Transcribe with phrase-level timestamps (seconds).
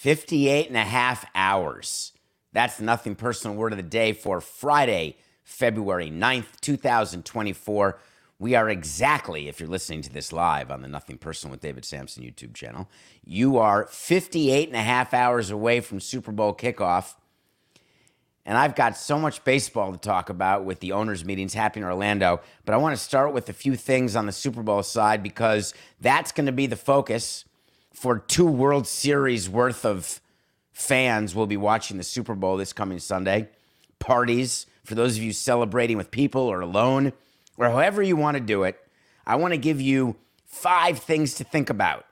[0.00, 2.12] 58 and a half hours.
[2.52, 8.00] That's nothing personal word of the day for Friday, February 9th, 2024.
[8.40, 11.84] We are exactly, if you're listening to this live on the Nothing Personal with David
[11.84, 12.88] Samson YouTube channel,
[13.22, 17.16] you are 58 and a half hours away from Super Bowl kickoff.
[18.46, 21.90] And I've got so much baseball to talk about with the owners' meetings happening in
[21.90, 22.40] Orlando.
[22.64, 25.74] But I want to start with a few things on the Super Bowl side because
[26.00, 27.44] that's going to be the focus
[27.92, 30.18] for two World Series worth of
[30.72, 33.50] fans will be watching the Super Bowl this coming Sunday.
[33.98, 37.12] Parties, for those of you celebrating with people or alone,
[37.60, 38.80] or however you want to do it,
[39.26, 40.16] I want to give you
[40.46, 42.06] five things to think about.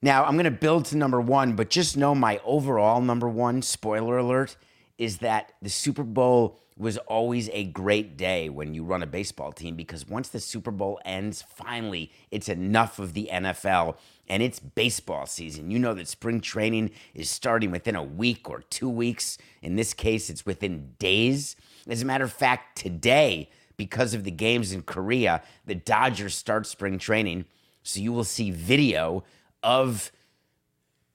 [0.00, 3.60] Now, I'm going to build to number one, but just know my overall number one,
[3.60, 4.56] spoiler alert,
[4.96, 9.52] is that the Super Bowl was always a great day when you run a baseball
[9.52, 13.96] team because once the Super Bowl ends, finally, it's enough of the NFL
[14.28, 15.70] and it's baseball season.
[15.70, 19.36] You know that spring training is starting within a week or two weeks.
[19.60, 21.56] In this case, it's within days.
[21.86, 23.50] As a matter of fact, today,
[23.80, 27.46] because of the games in Korea, the Dodgers start spring training.
[27.82, 29.24] So you will see video
[29.62, 30.12] of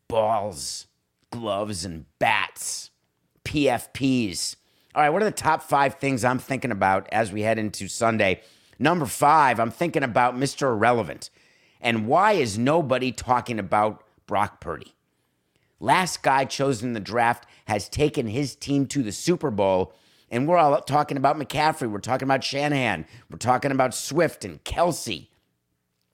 [0.07, 0.87] balls,
[1.29, 2.89] gloves, and bats,
[3.43, 4.55] PFPs.
[4.95, 7.87] All right, what are the top five things I'm thinking about as we head into
[7.87, 8.41] Sunday?
[8.79, 10.63] Number five, I'm thinking about Mr.
[10.63, 11.29] Irrelevant.
[11.79, 14.95] And why is nobody talking about Brock Purdy?
[15.79, 19.93] Last guy chosen in the draft has taken his team to the Super Bowl.
[20.29, 21.89] And we're all talking about McCaffrey.
[21.89, 23.05] We're talking about Shanahan.
[23.29, 25.27] We're talking about Swift and Kelce.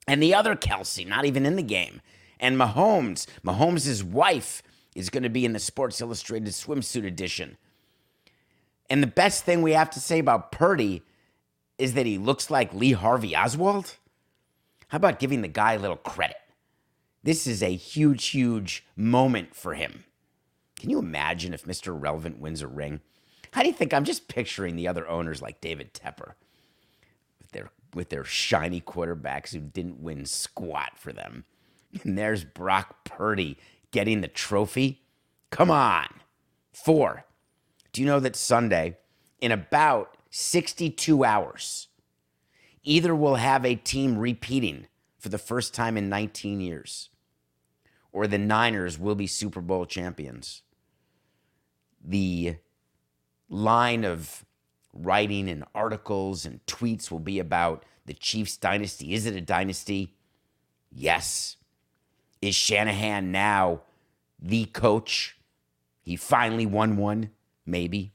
[0.08, 2.02] And the other Kelce, not even in the game.
[2.40, 3.26] And Mahomes.
[3.46, 4.62] Mahomes' wife
[4.96, 7.58] is going to be in the Sports Illustrated swimsuit edition.
[8.90, 11.04] And the best thing we have to say about Purdy
[11.78, 13.98] is that he looks like Lee Harvey Oswald.
[14.90, 16.36] How about giving the guy a little credit?
[17.24, 20.04] This is a huge, huge moment for him.
[20.80, 21.96] Can you imagine if Mr.
[21.98, 23.00] Relevant wins a ring?
[23.53, 23.94] How do you think?
[23.94, 26.34] I'm just picturing the other owners like David Tepper
[27.39, 31.45] with their, with their shiny quarterbacks who didn't win squat for them.
[32.03, 33.57] And there's Brock Purdy
[33.91, 35.01] getting the trophy.
[35.50, 36.07] Come on.
[36.72, 37.25] Four.
[37.91, 38.97] Do you know that Sunday,
[39.41, 41.89] in about 62 hours,
[42.83, 44.88] either we'll have a team repeating
[45.19, 47.09] for the first time in 19 years,
[48.13, 50.63] or the Niners will be Super Bowl champions.
[52.03, 52.56] The
[53.51, 54.44] line of
[54.94, 59.13] writing and articles and tweets will be about the Chiefs dynasty.
[59.13, 60.16] Is it a dynasty?
[60.91, 61.57] Yes.
[62.41, 63.81] Is Shanahan now
[64.39, 65.38] the coach?
[66.01, 67.29] He finally won one,
[67.66, 68.13] maybe.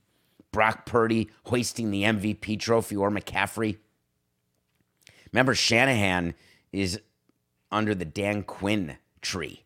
[0.50, 3.76] Brock Purdy hoisting the MVP trophy or McCaffrey.
[5.32, 6.34] Remember, Shanahan
[6.72, 6.98] is
[7.70, 9.65] under the Dan Quinn tree.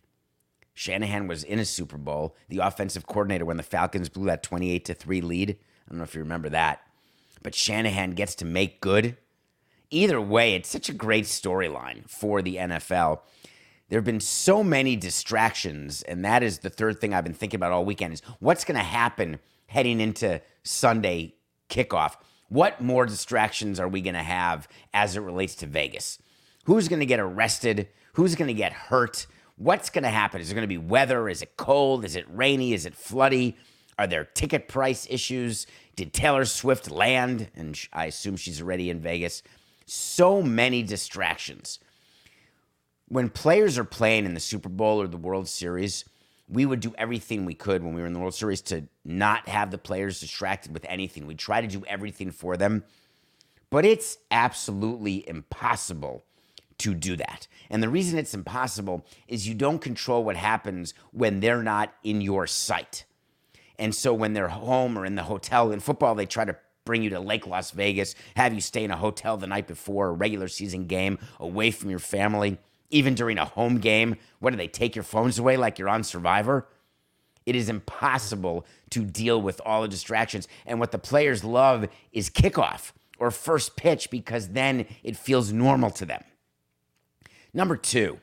[0.74, 4.84] Shanahan was in a Super Bowl, the offensive coordinator when the Falcons blew that 28
[4.86, 5.50] to 3 lead.
[5.50, 6.80] I don't know if you remember that.
[7.42, 9.16] But Shanahan gets to make good.
[9.90, 13.20] Either way, it's such a great storyline for the NFL.
[13.88, 17.58] There have been so many distractions, and that is the third thing I've been thinking
[17.58, 21.34] about all weekend is what's going to happen heading into Sunday
[21.68, 22.16] kickoff.
[22.48, 26.18] What more distractions are we going to have as it relates to Vegas?
[26.64, 27.88] Who's going to get arrested?
[28.12, 29.26] Who's going to get hurt?
[29.60, 30.40] What's going to happen?
[30.40, 31.28] Is there going to be weather?
[31.28, 32.06] Is it cold?
[32.06, 32.72] Is it rainy?
[32.72, 33.56] Is it floody?
[33.98, 35.66] Are there ticket price issues?
[35.96, 37.50] Did Taylor Swift land?
[37.54, 39.42] And I assume she's already in Vegas.
[39.84, 41.78] So many distractions.
[43.08, 46.06] When players are playing in the Super Bowl or the World Series,
[46.48, 49.46] we would do everything we could when we were in the World Series to not
[49.46, 51.26] have the players distracted with anything.
[51.26, 52.82] We try to do everything for them,
[53.68, 56.24] but it's absolutely impossible
[56.80, 57.46] to do that.
[57.70, 62.20] And the reason it's impossible is you don't control what happens when they're not in
[62.20, 63.04] your sight.
[63.78, 67.02] And so when they're home or in the hotel in football, they try to bring
[67.02, 70.12] you to Lake Las Vegas, have you stay in a hotel the night before a
[70.12, 72.58] regular season game away from your family.
[72.90, 74.16] even during a home game.
[74.40, 76.66] What do they take your phones away like you're on Survivor?
[77.46, 80.48] It is impossible to deal with all the distractions.
[80.66, 85.90] And what the players love is kickoff or first pitch because then it feels normal
[85.92, 86.22] to them.
[87.52, 88.20] Number two,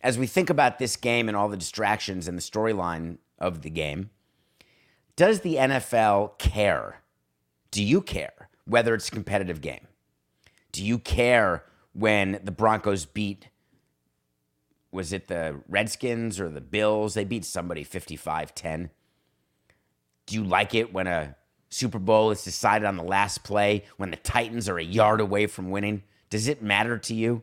[0.00, 3.70] as we think about this game and all the distractions and the storyline of the
[3.70, 4.10] game,
[5.16, 7.02] does the NFL care?
[7.70, 9.88] Do you care whether it's a competitive game?
[10.72, 13.48] Do you care when the Broncos beat
[14.90, 17.14] was it the Redskins or the Bills?
[17.14, 18.90] They beat somebody 55 10.
[20.26, 21.36] Do you like it when a
[21.70, 25.46] Super Bowl is decided on the last play, when the Titans are a yard away
[25.46, 26.02] from winning?
[26.30, 27.42] Does it matter to you?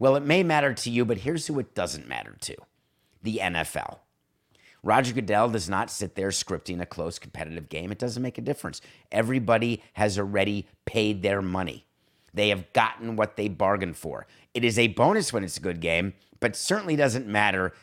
[0.00, 2.56] Well, it may matter to you, but here's who it doesn't matter to
[3.22, 3.98] the NFL.
[4.82, 7.92] Roger Goodell does not sit there scripting a close competitive game.
[7.92, 8.80] It doesn't make a difference.
[9.12, 11.84] Everybody has already paid their money.
[12.32, 14.26] They have gotten what they bargained for.
[14.54, 17.74] It is a bonus when it's a good game, but certainly doesn't matter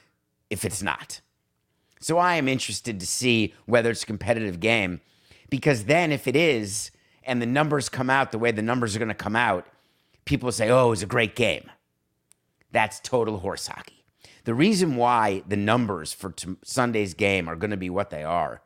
[0.50, 1.22] if it's not.
[2.00, 5.02] So I am interested to see whether it's a competitive game
[5.52, 6.90] because then if it is
[7.24, 9.68] and the numbers come out the way the numbers are going to come out,
[10.26, 11.70] people say, "Oh, it was a great game."
[12.72, 14.06] That's total horse hockey.
[14.44, 18.24] The reason why the numbers for t- Sunday's game are going to be what they
[18.24, 18.62] are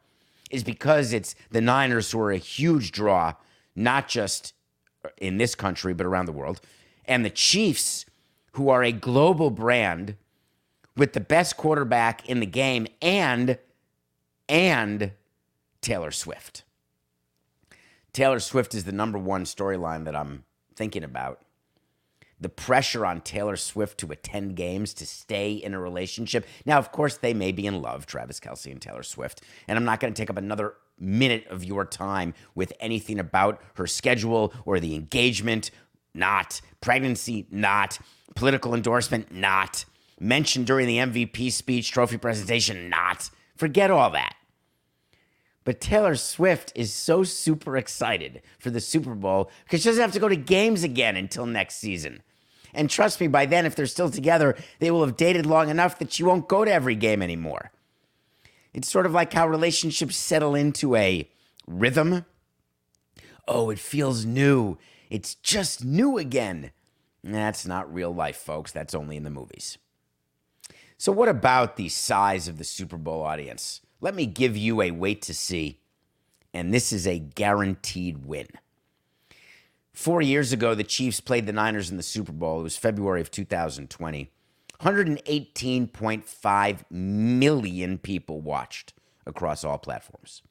[0.52, 3.34] is because it's the Niners who are a huge draw,
[3.76, 4.54] not just
[5.04, 6.62] uh, in this country, but around the world,
[7.06, 8.06] and the Chiefs,
[8.54, 10.18] who are a global brand
[10.96, 13.58] with the best quarterback in the game and
[14.50, 15.14] and
[15.82, 16.64] Taylor Swift.
[18.14, 20.44] Taylor Swift is the number one storyline that I'm
[20.76, 21.42] thinking about.
[22.42, 26.46] The pressure on Taylor Swift to attend games, to stay in a relationship.
[26.66, 29.42] Now, of course, they may be in love, Travis Kelce and Taylor Swift.
[29.68, 33.62] And I'm not going to take up another minute of your time with anything about
[33.76, 35.72] her schedule or the engagement.
[36.14, 36.62] Not.
[36.82, 38.00] Pregnancy, not.
[38.36, 39.86] Political endorsement, not.
[40.20, 43.30] Mentioned during the MVP speech, trophy presentation, not.
[43.56, 44.36] Forget all that.
[45.64, 50.12] But Taylor Swift is so super excited for the Super Bowl because she doesn't have
[50.14, 52.24] to go to games again until next season.
[52.74, 56.00] And trust me, by then, if they're still together, they will have dated long enough
[56.00, 57.72] that she won't go to every game anymore.
[58.74, 61.30] It's sort of like how relationships settle into a
[61.68, 62.26] rhythm.
[63.48, 64.78] Oh, it feels new.
[65.10, 66.72] It's just new again.
[67.24, 68.72] That's not real life, folks.
[68.72, 69.78] That's only in the movies.
[70.98, 73.82] So, what about the size of the Super Bowl audience?
[74.00, 75.80] Let me give you a wait to see,
[76.54, 78.48] and this is a guaranteed win.
[79.94, 82.62] Four years ago, the Chiefs played the Niners in the Super Bowl.
[82.62, 84.32] It was February of 2020.
[84.80, 88.94] 118.5 million people watched
[89.26, 90.42] across all platforms.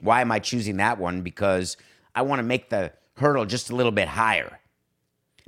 [0.00, 1.22] Why am I choosing that one?
[1.22, 1.76] Because
[2.14, 4.60] I want to make the hurdle just a little bit higher.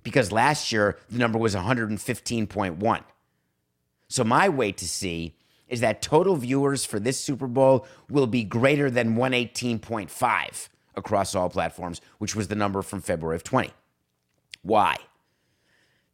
[0.03, 3.03] Because last year, the number was 115.1.
[4.09, 5.37] So my way to see
[5.69, 11.49] is that total viewers for this Super Bowl will be greater than 118.5 across all
[11.49, 13.71] platforms, which was the number from February of 20.
[14.63, 14.97] Why?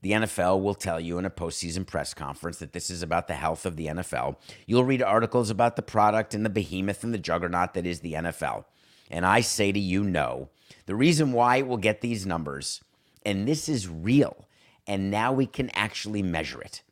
[0.03, 3.35] The NFL will tell you in a postseason press conference that this is about the
[3.35, 4.37] health of the NFL.
[4.67, 8.13] You'll read articles about the product and the behemoth and the juggernaut that is the
[8.13, 8.67] NFL.
[9.11, 10.51] And I say to you, no.
[10.85, 12.83] The reason why it will get these numbers,
[13.25, 14.47] and this is real,
[14.87, 16.83] and now we can actually measure it.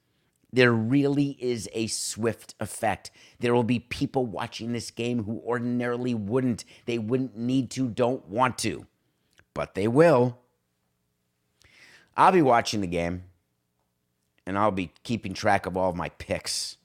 [0.52, 3.10] There really is a swift effect.
[3.40, 6.64] There will be people watching this game who ordinarily wouldn't.
[6.84, 8.86] They wouldn't need to, don't want to,
[9.54, 10.38] but they will.
[12.16, 13.24] I'll be watching the game
[14.46, 16.76] and I'll be keeping track of all of my picks.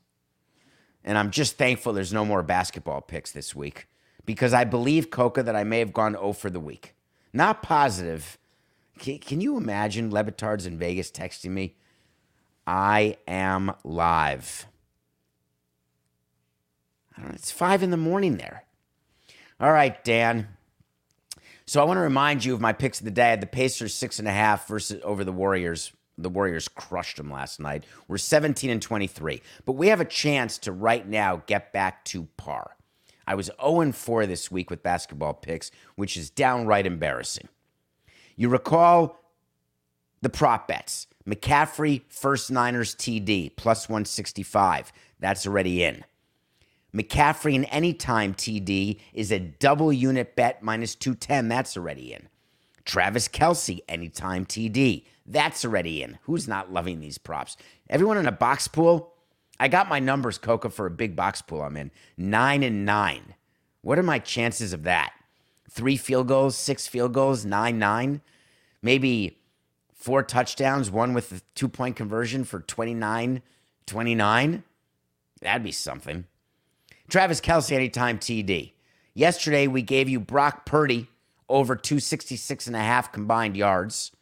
[1.03, 3.87] And I'm just thankful there's no more basketball picks this week
[4.25, 6.95] because I believe, Coca, that I may have gone 0 for the week.
[7.33, 8.37] Not positive.
[8.99, 11.75] Can, you imagine Le Batard's in Vegas texting me?
[12.67, 14.67] I am live.
[17.15, 18.65] I don't know, it's five in the morning there.
[19.59, 20.49] All right, Dan.
[21.65, 23.27] So I want to remind you of my picks of the day.
[23.27, 25.93] I had the Pacers six and a half versus over the Warriors.
[26.17, 27.85] The Warriors crushed them last night.
[28.07, 29.41] We're 17 and 23.
[29.65, 32.75] But we have a chance to right now get back to par.
[33.25, 37.47] I was 0 and 4 this week with basketball picks, which is downright embarrassing.
[38.35, 39.21] You recall
[40.21, 41.07] the prop bets.
[41.27, 44.93] McCaffrey, first Niners TD, plus 165.
[45.19, 46.05] That's already in.
[46.95, 51.49] McCaffrey in anytime TD is a double unit bet minus 210.
[51.49, 52.29] That's already in.
[52.85, 55.03] Travis Kelce, anytime TD.
[55.25, 56.17] That's already in.
[56.23, 57.57] Who's not loving these props?
[57.89, 59.13] Everyone in a box pool?
[59.59, 61.91] I got my numbers, Coca, for a big box pool I'm in.
[62.15, 63.35] Nine and nine.
[63.81, 65.13] What are my chances of that?
[65.69, 68.21] Three field goals, six field goals, nine, nine?
[68.81, 69.36] Maybe
[70.07, 73.41] four touchdowns, one with the two point conversion for 29
[73.87, 74.63] 29.
[75.41, 76.23] That'd be something.
[77.09, 78.71] Travis Kelce, anytime TD.
[79.13, 81.07] Yesterday, we gave you Brock Purdy
[81.49, 84.13] over 266 and a half combined yards.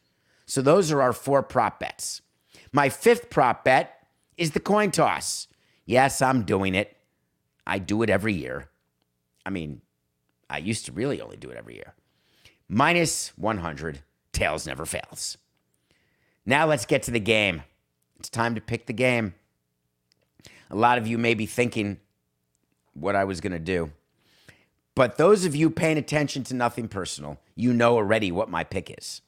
[0.47, 2.21] So those are our four prop bets.
[2.71, 5.47] My fifth prop bet is the coin toss.
[5.85, 6.97] Yes, I'm doing it.
[7.67, 8.69] I do it every year.
[9.45, 9.81] I mean,
[10.49, 11.93] I used to really only do it every year.
[12.67, 13.99] Minus 100.
[14.33, 15.37] Tails never fails.
[16.45, 17.63] Now let's get to the game.
[18.19, 19.33] It's time to pick the game.
[20.69, 21.99] A lot of you may be thinking
[22.93, 23.91] what I was going to do.
[24.95, 28.95] But those of you paying attention to nothing personal, you know already what my pick
[28.97, 29.21] is.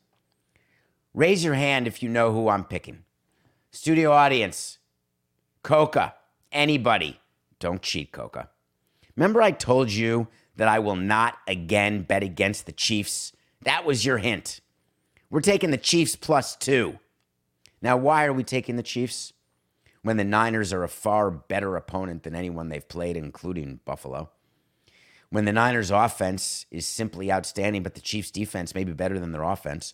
[1.13, 3.03] Raise your hand if you know who I'm picking.
[3.71, 4.77] Studio audience,
[5.63, 6.13] Coca,
[6.51, 7.19] anybody.
[7.59, 8.49] Don't cheat, Coca.
[9.15, 13.33] Remember, I told you that I will not again bet against the Chiefs?
[13.63, 14.61] That was your hint.
[15.29, 16.99] We're taking the Chiefs plus two.
[17.81, 19.33] Now, why are we taking the Chiefs?
[20.01, 24.29] When the Niners are a far better opponent than anyone they've played, including Buffalo.
[25.29, 29.33] When the Niners' offense is simply outstanding, but the Chiefs' defense may be better than
[29.33, 29.93] their offense.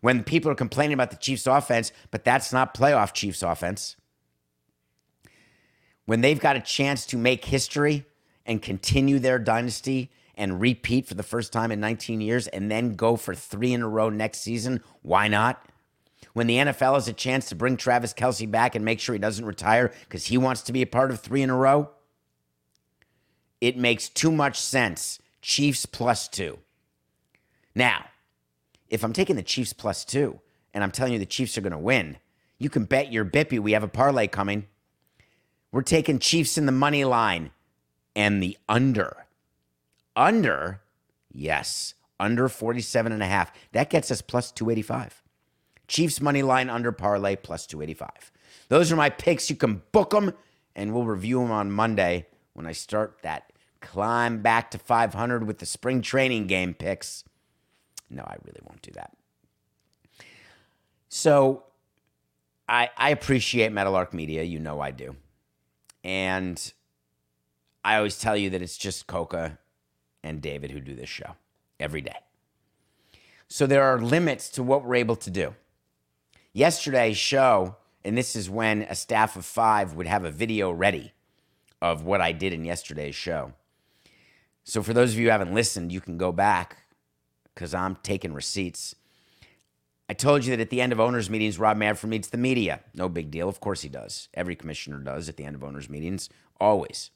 [0.00, 3.96] When people are complaining about the Chiefs' offense, but that's not playoff Chiefs' offense.
[6.04, 8.04] When they've got a chance to make history
[8.44, 12.94] and continue their dynasty and repeat for the first time in 19 years and then
[12.94, 15.66] go for three in a row next season, why not?
[16.34, 19.20] When the NFL has a chance to bring Travis Kelce back and make sure he
[19.20, 21.90] doesn't retire because he wants to be a part of three in a row,
[23.60, 25.20] it makes too much sense.
[25.40, 26.58] Chiefs plus two.
[27.74, 28.06] Now,
[28.88, 30.40] if I'm taking the Chiefs plus two
[30.74, 32.18] and I'm telling you the Chiefs are going to win,
[32.58, 34.66] you can bet your Bippy we have a parlay coming.
[35.70, 37.50] We're taking Chiefs in the money line
[38.16, 39.26] and the under.
[40.16, 40.80] Under,
[41.32, 43.52] yes, under 47 and a half.
[43.72, 45.23] That gets us plus 285.
[45.88, 48.32] Chiefs money line under parlay plus 285.
[48.68, 49.50] Those are my picks.
[49.50, 50.32] You can book them
[50.74, 55.58] and we'll review them on Monday when I start that climb back to 500 with
[55.58, 57.24] the spring training game picks.
[58.08, 59.16] No, I really won't do that.
[61.08, 61.64] So
[62.68, 64.42] I, I appreciate Meadowlark Media.
[64.42, 65.16] You know I do.
[66.02, 66.72] And
[67.84, 69.58] I always tell you that it's just Coca
[70.22, 71.36] and David who do this show
[71.78, 72.16] every day.
[73.48, 75.54] So there are limits to what we're able to do.
[76.54, 81.12] Yesterday's show, and this is when a staff of five would have a video ready
[81.82, 83.52] of what I did in yesterday's show.
[84.62, 86.84] So for those of you who haven't listened, you can go back
[87.52, 88.94] because I'm taking receipts.
[90.08, 92.80] I told you that at the end of owners' meetings, Rob Manfred meets the media.
[92.94, 93.48] No big deal.
[93.48, 94.28] Of course he does.
[94.32, 96.28] Every commissioner does at the end of owners' meetings,
[96.60, 97.10] always.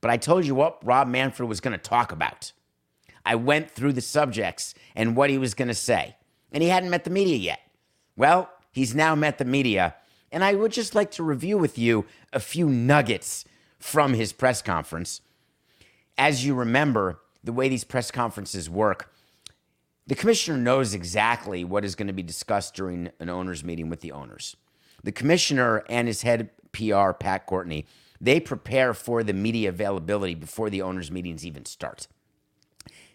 [0.00, 2.50] But I told you what Rob Manfred was going to talk about.
[3.24, 6.16] I went through the subjects and what he was going to say.
[6.50, 7.60] And he hadn't met the media yet.
[8.16, 9.94] Well, he's now met the media.
[10.30, 13.44] And I would just like to review with you a few nuggets
[13.78, 15.20] from his press conference.
[16.16, 19.12] As you remember, the way these press conferences work,
[20.06, 24.00] the commissioner knows exactly what is going to be discussed during an owners meeting with
[24.00, 24.56] the owners.
[25.04, 27.86] The commissioner and his head PR, Pat Courtney,
[28.20, 32.06] they prepare for the media availability before the owners meetings even start.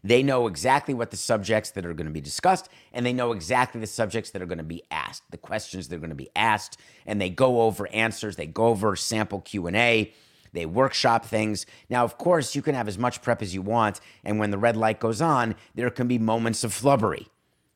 [0.04, 3.32] They know exactly what the subjects that are going to be discussed, and they know
[3.32, 6.16] exactly the subjects that are going to be asked, the questions that are going to
[6.16, 8.36] be asked, and they go over answers.
[8.36, 10.14] They go over sample Q and A.
[10.54, 11.66] They workshop things.
[11.90, 14.58] Now, of course, you can have as much prep as you want, and when the
[14.58, 17.28] red light goes on, there can be moments of flubbery.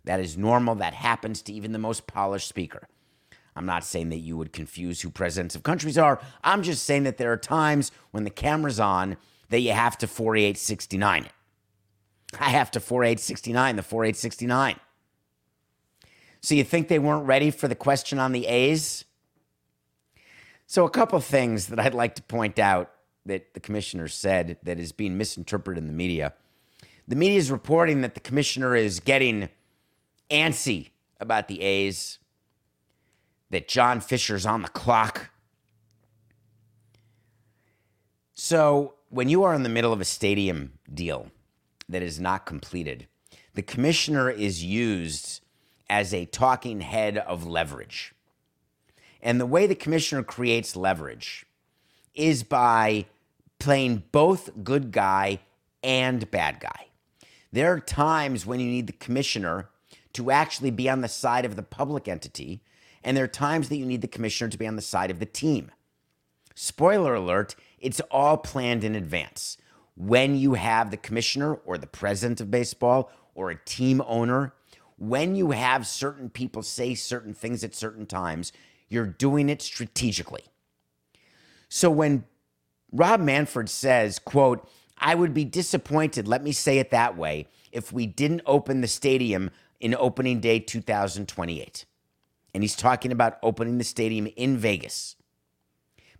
[0.05, 0.75] That is normal.
[0.75, 2.87] That happens to even the most polished speaker.
[3.55, 6.21] I'm not saying that you would confuse who presidents of countries are.
[6.43, 9.17] I'm just saying that there are times when the camera's on
[9.49, 11.31] that you have to 4869 it.
[12.39, 14.79] I have to 4869 the 4869.
[16.41, 19.05] So you think they weren't ready for the question on the A's?
[20.65, 22.91] So a couple things that I'd like to point out
[23.25, 26.33] that the commissioner said that is being misinterpreted in the media.
[27.07, 29.49] The media is reporting that the commissioner is getting
[30.29, 32.19] antsy about the A's,
[33.49, 35.29] that John Fisher's on the clock.
[38.33, 41.27] So, when you are in the middle of a stadium deal
[41.91, 43.07] that is not completed,
[43.53, 45.41] the commissioner is used
[45.89, 48.13] as a talking head of leverage.
[49.21, 51.45] And the way the commissioner creates leverage
[52.15, 53.05] is by
[53.59, 55.39] playing both good guy
[55.83, 56.87] and bad guy.
[57.51, 59.69] There are times when you need the commissioner
[60.13, 62.61] to actually be on the side of the public entity,
[63.03, 65.19] and there are times that you need the commissioner to be on the side of
[65.19, 65.71] the team.
[66.55, 69.57] Spoiler alert, it's all planned in advance.
[70.01, 74.53] When you have the commissioner or the president of baseball or a team owner
[75.01, 78.51] when you have certain people say certain things at certain times,
[78.87, 80.43] you're doing it strategically.
[81.69, 82.25] So when
[82.91, 87.91] Rob Manfred says, quote, I would be disappointed, let me say it that way, if
[87.91, 91.85] we didn't open the stadium in opening day 2028.
[92.53, 95.15] And he's talking about opening the stadium in Vegas.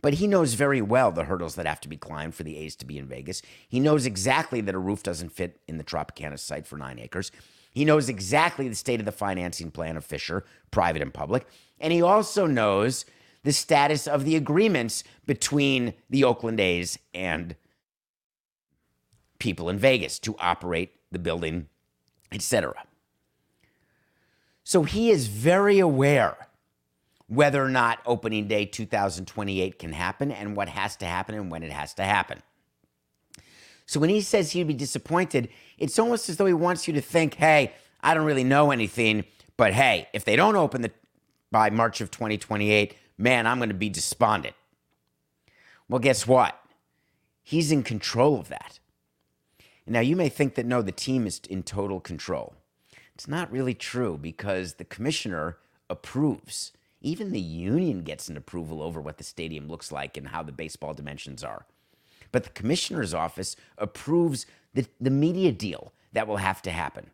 [0.02, 2.76] But he knows very well the hurdles that have to be climbed for the A's
[2.78, 3.42] to be in Vegas.
[3.68, 7.32] He knows exactly that a roof doesn't fit in the Tropicana site for nine acres.
[7.72, 11.48] He knows exactly the state of the financing plan of Fisher, private and public.
[11.80, 13.06] And he also knows
[13.44, 17.56] the status of the agreements between the Oakland A's and
[19.40, 21.68] people in Vegas to operate the building,
[22.32, 22.74] etc.
[24.64, 26.48] So he is very aware
[27.32, 31.64] whether or not opening day 2028 can happen and what has to happen and when
[31.64, 32.42] it has to happen.
[33.86, 35.48] So when he says he'd be disappointed,
[35.78, 37.72] it's almost as though he wants you to think, hey,
[38.02, 39.24] I don't really know anything,
[39.56, 40.92] but hey, if they don't open the
[41.52, 44.56] by March of 2028, man, I'm going to be despondent.
[45.88, 46.60] Well, guess what?
[47.44, 48.80] He's in control of that.
[49.88, 52.56] Now, you may think that no, the team is in total control.
[53.16, 55.58] It's not really true because the commissioner
[55.90, 56.74] approves.
[57.02, 60.52] Even the union gets an approval over what the stadium looks like and how the
[60.52, 61.66] baseball dimensions are.
[62.32, 67.10] But the commissioner's office approves the, the media deal that will have to happen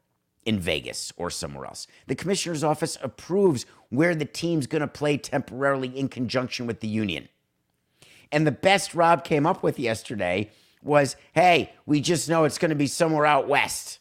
[0.46, 1.88] in Vegas or somewhere else.
[2.08, 6.88] The commissioner's office approves where the team's going to play temporarily in conjunction with the
[6.88, 7.30] union.
[8.32, 10.52] And the best Rob came up with yesterday
[10.84, 14.00] was hey, we just know it's going to be somewhere out west.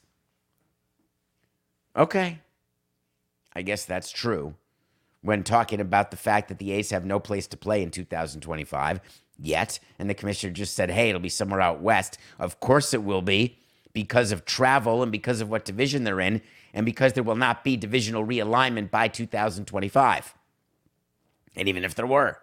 [1.96, 2.40] Okay.
[3.54, 4.54] I guess that's true.
[5.26, 9.00] When talking about the fact that the A's have no place to play in 2025
[9.36, 12.16] yet, and the commissioner just said, hey, it'll be somewhere out west.
[12.38, 13.58] Of course it will be
[13.92, 16.42] because of travel and because of what division they're in,
[16.72, 20.34] and because there will not be divisional realignment by 2025.
[21.56, 22.38] And even if there were.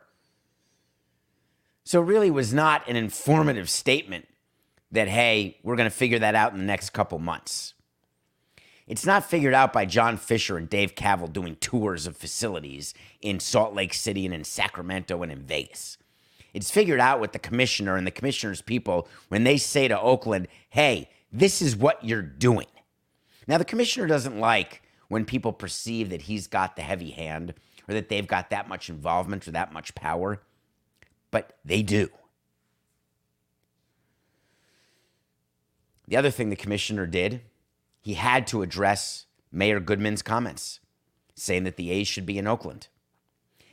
[1.85, 4.27] So really was not an informative statement
[4.91, 7.75] that, hey, we're going to figure that out in the next couple months.
[8.87, 13.39] It's not figured out by John Fisher and Dave Kaval doing tours of facilities in
[13.39, 15.97] Salt Lake City and in Sacramento and in Vegas.
[16.53, 20.47] It's figured out with the commissioner and the commissioner's people when they say to Oakland,
[20.69, 22.67] hey, this is what you're doing.
[23.47, 27.53] Now, the commissioner doesn't like when people perceive that he's got the heavy hand
[27.87, 30.41] or that they've got that much involvement or that much power,
[31.31, 32.09] but they do.
[36.07, 37.41] The other thing the commissioner did,
[38.03, 40.81] he had to address Mayor Goodman's comments
[41.35, 42.89] saying that the A's should be in Oakland.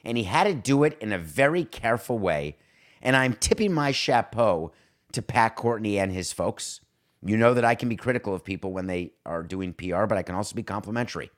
[0.05, 2.57] And he had to do it in a very careful way.
[3.03, 4.71] And I'm tipping my chapeau
[5.13, 6.81] to Pat Courtney and his folks.
[7.25, 10.17] You know that I can be critical of people when they are doing PR, but
[10.17, 11.33] I can also be complimentary.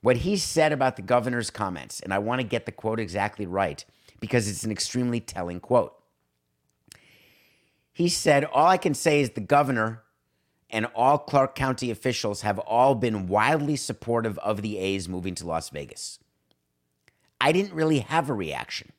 [0.00, 3.46] What he said about the governor's comments, and I want to get the quote exactly
[3.46, 3.84] right
[4.18, 5.94] because it's an extremely telling quote.
[7.92, 10.02] He said, All I can say is the governor
[10.70, 15.46] and all Clark County officials have all been wildly supportive of the A's moving to
[15.46, 16.18] Las Vegas.
[17.40, 18.92] I didn't really have a reaction.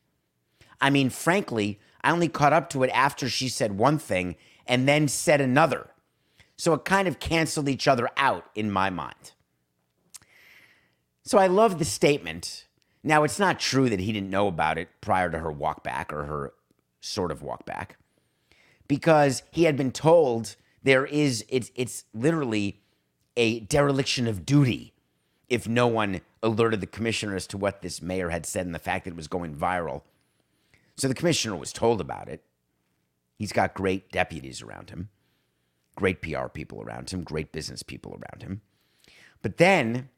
[0.80, 4.88] I mean, frankly, I only caught up to it after she said one thing and
[4.88, 5.90] then said another.
[6.56, 9.32] So it kind of canceled each other out in my mind.
[11.22, 12.66] So I love the statement.
[13.02, 16.12] Now, it's not true that he didn't know about it prior to her walk back
[16.12, 16.52] or her
[17.00, 17.96] sort of walk back
[18.88, 22.80] because he had been told there is it's it's literally
[23.36, 24.92] a dereliction of duty
[25.48, 28.78] if no one alerted the commissioner as to what this mayor had said and the
[28.78, 30.02] fact that it was going viral.
[30.96, 32.42] So the commissioner was told about it.
[33.36, 35.08] He's got great deputies around him,
[35.96, 38.60] great PR people around him, great business people around him.
[39.42, 40.10] But then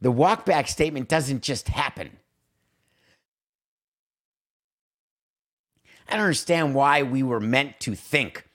[0.00, 2.18] the walkback statement doesn't just happen.
[6.08, 8.48] I don't understand why we were meant to think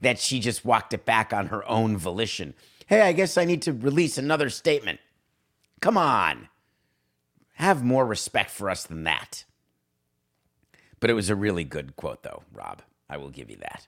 [0.00, 2.54] that she just walked it back on her own volition.
[2.86, 5.00] Hey, I guess I need to release another statement.
[5.80, 6.48] Come on.
[7.54, 9.44] Have more respect for us than that.
[11.00, 12.82] But it was a really good quote, though, Rob.
[13.08, 13.86] I will give you that.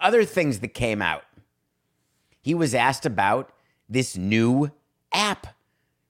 [0.00, 1.24] Other things that came out.
[2.40, 3.52] He was asked about
[3.88, 4.70] this new
[5.12, 5.48] app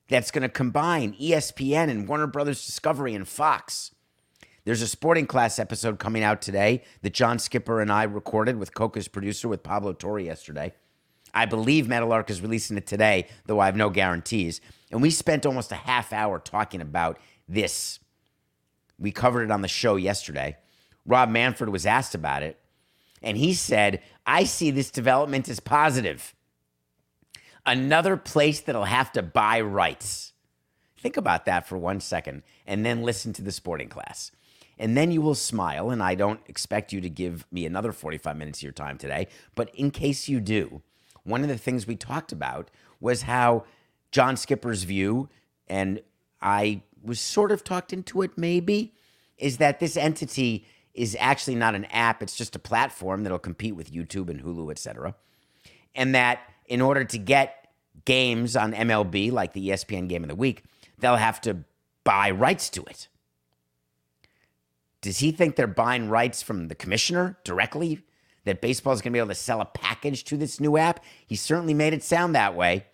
[0.08, 3.92] that's going to combine ESPN and Warner Brothers Discovery and Fox.
[4.66, 8.74] There's a sporting class episode coming out today that John Skipper and I recorded with
[8.74, 10.74] Coca's producer with Pablo Torre yesterday.
[11.32, 14.60] I believe Metal Meadowlark is releasing it today, though I have no guarantees.
[14.90, 18.00] And we spent almost a half hour talking about this.
[18.98, 20.56] We covered it on the show yesterday.
[21.06, 22.58] Rob Manfred was asked about it,
[23.22, 26.34] and he said, I see this development as positive.
[27.64, 30.32] Another place that'll have to buy rights.
[30.98, 34.32] Think about that for one second and then listen to the sporting class.
[34.78, 35.90] And then you will smile.
[35.90, 39.28] And I don't expect you to give me another 45 minutes of your time today.
[39.54, 40.82] But in case you do,
[41.24, 43.64] one of the things we talked about was how
[44.12, 45.28] John Skipper's view,
[45.66, 46.00] and
[46.40, 48.92] I was sort of talked into it maybe,
[49.38, 53.76] is that this entity is actually not an app, it's just a platform that'll compete
[53.76, 55.14] with YouTube and Hulu, et cetera.
[55.94, 57.68] And that in order to get
[58.04, 60.64] games on MLB, like the ESPN game of the week,
[60.98, 61.58] they'll have to
[62.04, 63.08] buy rights to it.
[65.00, 68.00] Does he think they're buying rights from the commissioner directly?
[68.44, 71.04] That baseball is going to be able to sell a package to this new app?
[71.26, 72.86] He certainly made it sound that way.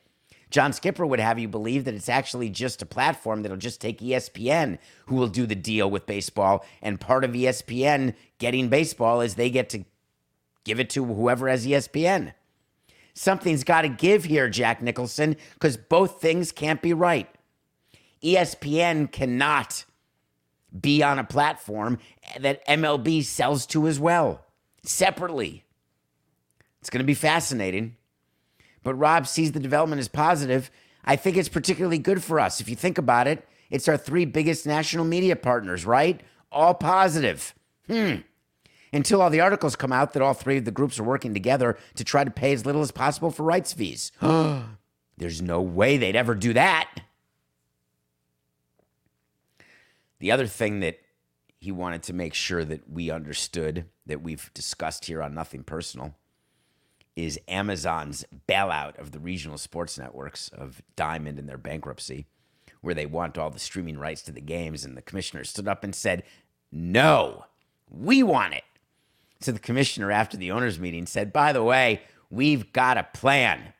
[0.53, 4.01] John Skipper would have you believe that it's actually just a platform that'll just take
[4.01, 6.65] ESPN, who will do the deal with baseball.
[6.83, 9.85] And part of ESPN getting baseball is they get to
[10.65, 12.35] give it to whoever has ESPN.
[13.15, 17.29] Something's got to give here, Jack Nicholson, because both things can't be right.
[18.23, 19.85] ESPN cannot
[20.79, 21.99] be on a platform
[22.41, 24.45] that MLB sells to as well,
[24.83, 25.65] separately.
[26.81, 27.97] It's going to be fascinating.
[28.83, 30.71] But Rob sees the development as positive.
[31.05, 32.61] I think it's particularly good for us.
[32.61, 36.21] If you think about it, it's our three biggest national media partners, right?
[36.51, 37.55] All positive.
[37.87, 38.17] Hmm.
[38.93, 41.79] Until all the articles come out that all three of the groups are working together
[41.95, 44.13] to try to pay as little as possible for rights fees.
[44.21, 46.91] There's no way they'd ever do that.
[50.23, 51.01] The other thing that
[51.59, 56.15] he wanted to make sure that we understood that we've discussed here on Nothing Personal
[57.17, 62.27] is Amazon's bailout of the regional sports networks of Diamond and their bankruptcy,
[62.83, 64.85] where they want all the streaming rights to the games.
[64.85, 66.23] And the commissioner stood up and said,
[66.71, 67.47] No,
[67.91, 68.65] we want it.
[69.41, 73.73] So the commissioner, after the owners' meeting, said, By the way, we've got a plan.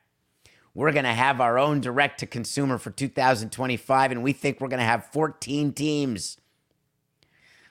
[0.75, 4.69] We're going to have our own direct to consumer for 2025, and we think we're
[4.69, 6.37] going to have 14 teams.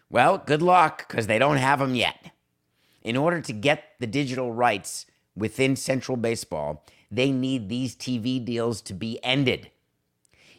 [0.09, 2.31] Well, good luck because they don't have them yet.
[3.03, 8.81] In order to get the digital rights within Central Baseball, they need these TV deals
[8.83, 9.71] to be ended.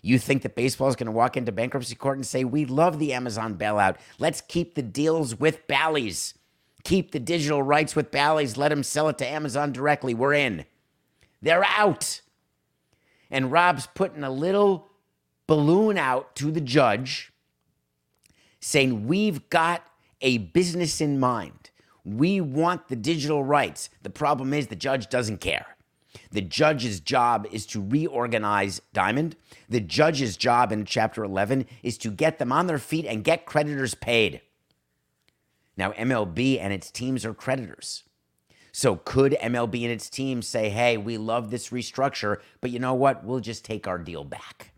[0.02, 3.00] You think that baseball is going to walk into bankruptcy court and say, We love
[3.00, 3.96] the Amazon bailout.
[4.20, 6.34] Let's keep the deals with Bally's.
[6.84, 8.58] Keep the digital rights with Bally's.
[8.58, 10.14] Let them sell it to Amazon directly.
[10.14, 10.66] We're in.
[11.42, 12.20] They're out
[13.34, 14.88] and Rob's putting a little
[15.48, 17.34] balloon out to the judge
[18.62, 19.84] saying, We've got
[20.22, 21.72] a business in mind.
[22.06, 23.90] We want the digital rights.
[24.04, 25.66] The problem is the judge doesn't care.
[26.32, 29.36] The judge's job is to reorganize Diamond.
[29.68, 33.48] The judge's job in Chapter 11 is to get them on their feet and get
[33.48, 34.42] creditors paid.
[35.76, 38.04] Now, MLB and its teams are creditors.
[38.74, 42.96] So could MLB and its team say, hey, we love this restructure, but you know
[42.96, 43.24] what?
[43.24, 44.74] We'll just take our deal back.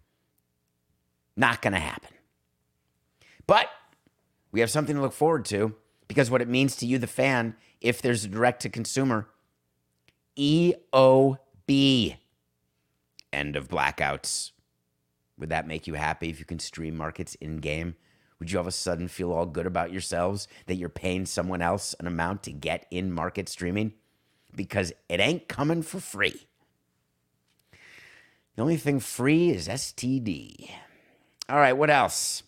[1.37, 2.11] Not going to happen.
[3.47, 3.69] But
[4.51, 5.75] we have something to look forward to
[6.09, 9.29] because what it means to you, the fan, if there's a direct to consumer,
[10.37, 12.17] EOB,
[13.31, 14.51] end of blackouts.
[15.37, 17.95] Would that make you happy if you can stream markets in game?
[18.39, 21.61] Would you all of a sudden feel all good about yourselves that you're paying someone
[21.61, 23.93] else an amount to get in market streaming?
[24.55, 26.47] Because it ain't coming for free.
[28.55, 30.69] The only thing free is STD.
[31.49, 32.43] All right, what else?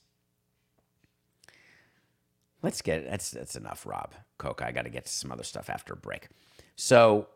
[2.63, 4.13] Let's get that's that's enough, Rob.
[4.37, 4.65] Coca.
[4.65, 6.27] I got to get to some other stuff after a break.
[6.75, 7.27] So,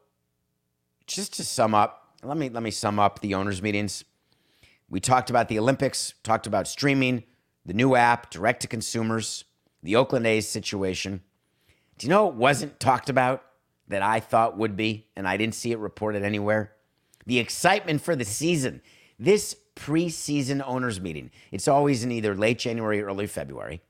[1.08, 4.04] just to sum up, let me let me sum up the owners' meetings.
[4.90, 7.24] We talked about the Olympics, talked about streaming,
[7.66, 9.46] the new app, direct to consumers,
[9.84, 11.22] the Oakland A's situation.
[11.98, 13.44] Do you know it wasn't talked about
[13.88, 16.74] that I thought would be, and I didn't see it reported anywhere?
[17.26, 18.82] The excitement for the season.
[19.20, 23.82] This preseason owners meeting, it's always in either late January or early February.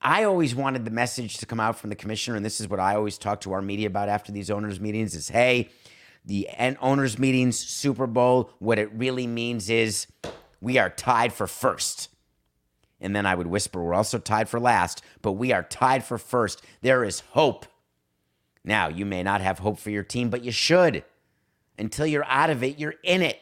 [0.00, 2.78] I always wanted the message to come out from the commissioner, and this is what
[2.78, 5.70] I always talk to our media about after these owners meetings is hey,
[6.24, 6.48] the
[6.80, 10.06] owners meetings, Super Bowl, what it really means is
[10.60, 12.08] we are tied for first.
[13.04, 16.16] And then I would whisper, We're also tied for last, but we are tied for
[16.16, 16.64] first.
[16.80, 17.66] There is hope.
[18.64, 21.04] Now, you may not have hope for your team, but you should.
[21.78, 23.38] Until you're out of it, you're in it.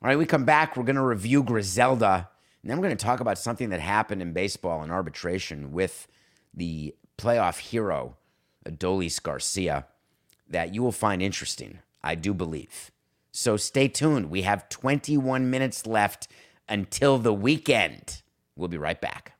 [0.00, 0.76] All right, we come back.
[0.76, 2.28] We're going to review Griselda.
[2.62, 6.06] And then we're going to talk about something that happened in baseball in arbitration with
[6.54, 8.16] the playoff hero,
[8.64, 9.86] Adolis Garcia,
[10.48, 12.92] that you will find interesting, I do believe.
[13.32, 14.30] So stay tuned.
[14.30, 16.28] We have 21 minutes left
[16.68, 18.22] until the weekend.
[18.56, 19.32] We'll be right back.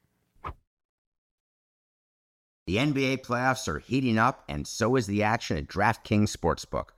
[2.67, 6.89] The NBA playoffs are heating up, and so is the action at DraftKings Sportsbook,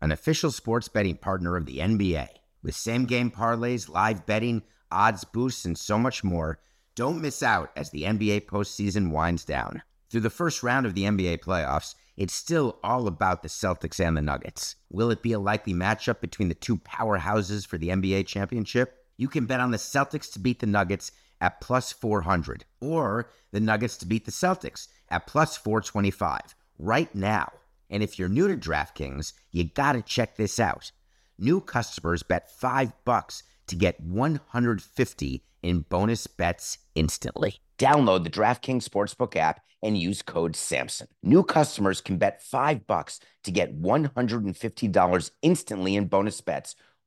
[0.00, 2.28] an official sports betting partner of the NBA.
[2.62, 6.58] With same game parlays, live betting, odds boosts, and so much more,
[6.96, 9.82] don't miss out as the NBA postseason winds down.
[10.10, 14.16] Through the first round of the NBA playoffs, it's still all about the Celtics and
[14.16, 14.76] the Nuggets.
[14.90, 19.01] Will it be a likely matchup between the two powerhouses for the NBA championship?
[19.16, 23.60] You can bet on the Celtics to beat the Nuggets at plus 400 or the
[23.60, 27.52] Nuggets to beat the Celtics at plus 425 right now.
[27.90, 30.92] And if you're new to DraftKings, you got to check this out.
[31.38, 37.56] New customers bet 5 bucks to get 150 in bonus bets instantly.
[37.78, 41.08] Download the DraftKings Sportsbook app and use code SAMSON.
[41.22, 46.76] New customers can bet 5 bucks to get $150 instantly in bonus bets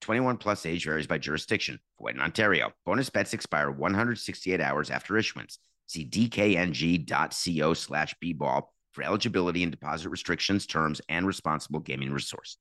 [0.00, 1.78] 21 plus age varies by jurisdiction.
[2.00, 2.72] Void in Ontario.
[2.84, 5.58] Bonus bets expire 168 hours after issuance.
[5.86, 12.58] See dkng.co slash bball for eligibility and deposit restrictions, terms, and responsible gaming resources.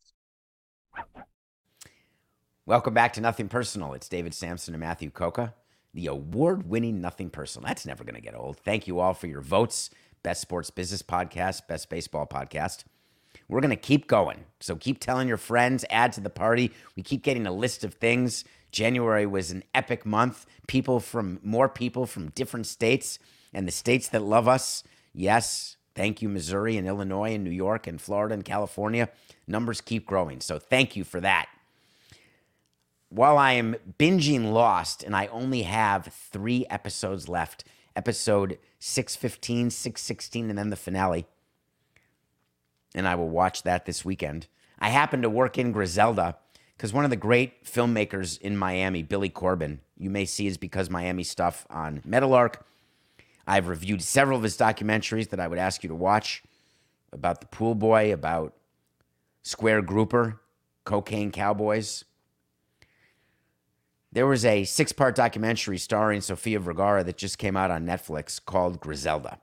[2.65, 3.93] Welcome back to Nothing Personal.
[3.93, 5.53] It's David Samson and Matthew Coca,
[5.93, 7.67] the award winning Nothing Personal.
[7.67, 8.57] That's never going to get old.
[8.57, 9.89] Thank you all for your votes.
[10.21, 12.83] Best Sports Business Podcast, Best Baseball Podcast.
[13.47, 14.45] We're going to keep going.
[14.59, 16.71] So keep telling your friends, add to the party.
[16.95, 18.43] We keep getting a list of things.
[18.71, 20.45] January was an epic month.
[20.67, 23.19] People from more people from different states
[23.53, 24.83] and the states that love us.
[25.13, 29.09] Yes, thank you, Missouri and Illinois and New York and Florida and California.
[29.47, 30.41] Numbers keep growing.
[30.41, 31.47] So thank you for that
[33.09, 37.63] while I am binging Lost and I only have three episodes left
[37.95, 41.25] episode 615, 616, and then the finale.
[42.95, 44.47] And I will watch that this weekend.
[44.79, 46.37] I happen to work in Griselda
[46.75, 50.89] because one of the great filmmakers in Miami, Billy Corben, you may see his Because
[50.89, 52.65] Miami stuff on Meadowlark.
[53.45, 56.43] I've reviewed several of his documentaries that I would ask you to watch
[57.11, 58.53] about the pool boy, about
[59.41, 60.41] Square Grouper,
[60.83, 62.03] Cocaine Cowboys,
[64.11, 68.43] there was a six part documentary starring Sofia Vergara that just came out on Netflix
[68.43, 69.39] called Griselda.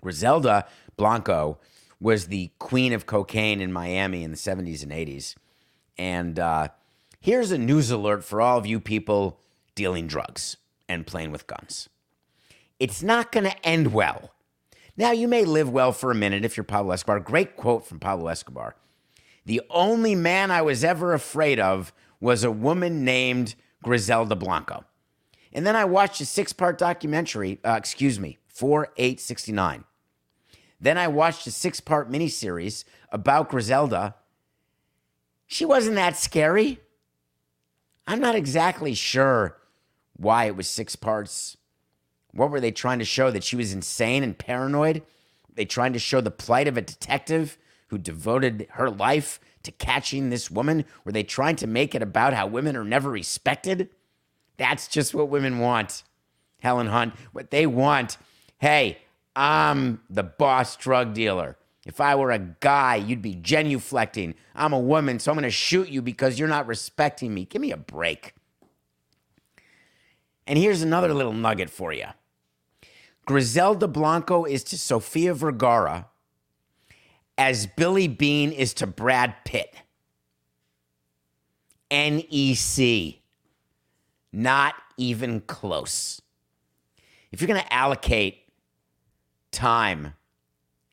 [0.00, 1.58] Griselda Blanco
[2.00, 5.34] was the queen of cocaine in Miami in the 70s and 80s.
[5.96, 6.68] And uh,
[7.20, 9.40] here's a news alert for all of you people
[9.74, 10.56] dealing drugs
[10.88, 11.88] and playing with guns.
[12.78, 14.32] It's not going to end well.
[14.96, 17.20] Now, you may live well for a minute if you're Pablo Escobar.
[17.20, 18.76] Great quote from Pablo Escobar.
[19.44, 24.84] The only man I was ever afraid of was a woman named Griselda Blanco.
[25.52, 29.84] And then I watched a six part documentary, uh, excuse me, 4869.
[30.80, 34.14] Then I watched a six part miniseries about Griselda.
[35.46, 36.80] She wasn't that scary.
[38.06, 39.56] I'm not exactly sure
[40.16, 41.56] why it was six parts.
[42.32, 43.30] What were they trying to show?
[43.30, 45.02] That she was insane and paranoid?
[45.54, 47.56] They trying to show the plight of a detective
[47.88, 50.84] who devoted her life to catching this woman?
[51.04, 53.90] Were they trying to make it about how women are never respected?
[54.56, 56.02] That's just what women want,
[56.60, 57.14] Helen Hunt.
[57.32, 58.16] What they want,
[58.58, 58.98] hey,
[59.36, 61.58] I'm the boss drug dealer.
[61.84, 64.34] If I were a guy, you'd be genuflecting.
[64.54, 67.44] I'm a woman, so I'm going to shoot you because you're not respecting me.
[67.44, 68.34] Give me a break.
[70.46, 72.06] And here's another little nugget for you
[73.26, 76.08] Griselda Blanco is to Sofia Vergara
[77.38, 79.74] as Billy Beane is to Brad Pitt.
[81.90, 83.16] NEC.
[84.32, 86.20] Not even close.
[87.30, 88.45] If you're going to allocate
[89.56, 90.14] time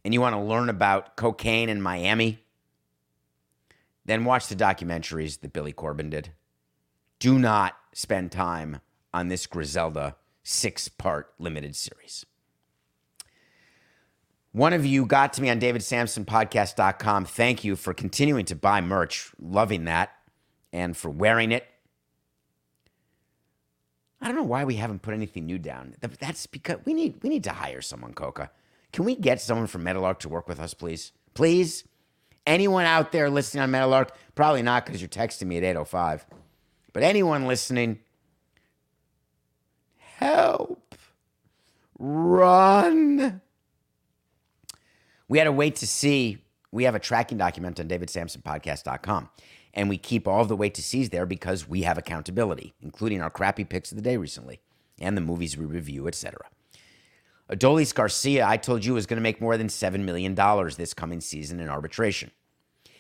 [0.04, 2.40] and you want to learn about cocaine in Miami,
[4.06, 6.32] then watch the documentaries that Billy Corben did.
[7.20, 8.82] Do not spend time
[9.14, 12.26] on this Griselda six part limited series.
[14.52, 17.26] One of you got to me on davidsamsonpodcast.com.
[17.26, 19.32] Thank you for continuing to buy merch.
[19.40, 20.12] Loving that.
[20.72, 21.66] And for wearing it.
[24.24, 25.96] I don't know why we haven't put anything new down.
[26.00, 28.50] That's because we need we need to hire someone, Coca.
[28.94, 31.12] Can we get someone from Meadowlark to work with us, please?
[31.34, 31.84] Please?
[32.48, 34.16] Anyone out there listening on Meadowlark?
[34.34, 36.26] Probably not because you're texting me at 805.
[36.94, 38.00] But anyone listening,
[39.98, 40.96] help.
[42.00, 43.42] Run.
[45.28, 46.38] We had to wait to see.
[46.72, 49.30] We have a tracking document on davidsamsonpodcast.com.
[49.74, 53.30] And we keep all the weight to seize there because we have accountability, including our
[53.30, 54.60] crappy picks of the day recently
[55.00, 56.46] and the movies we review, etc.
[57.50, 60.36] Adolis Garcia, I told you, was going to make more than $7 million
[60.78, 62.32] this coming season in arbitration.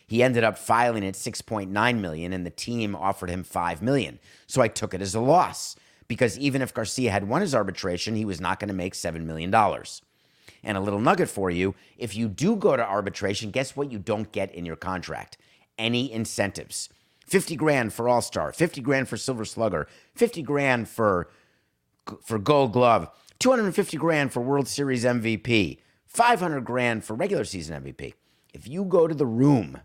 [0.05, 4.19] He ended up filing at 6.9 million and the team offered him 5 million.
[4.47, 5.75] So I took it as a loss
[6.07, 9.25] because even if Garcia had won his arbitration, he was not going to make 7
[9.25, 10.01] million dollars.
[10.63, 13.99] And a little nugget for you, if you do go to arbitration, guess what you
[13.99, 15.38] don't get in your contract?
[15.77, 16.89] Any incentives.
[17.27, 21.29] 50 grand for All-Star, 50 grand for Silver Slugger, 50 grand for
[22.21, 23.09] for Gold Glove,
[23.39, 28.13] 250 grand for World Series MVP, 500 grand for regular season MVP.
[28.53, 29.79] If you go to the room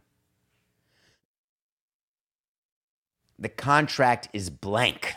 [3.39, 5.15] the contract is blank.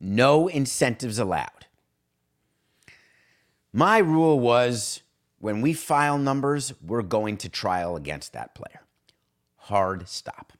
[0.00, 1.66] No incentives allowed.
[3.72, 5.02] My rule was
[5.38, 8.81] when we file numbers, we're going to trial against that player.
[9.66, 10.52] Hard stop.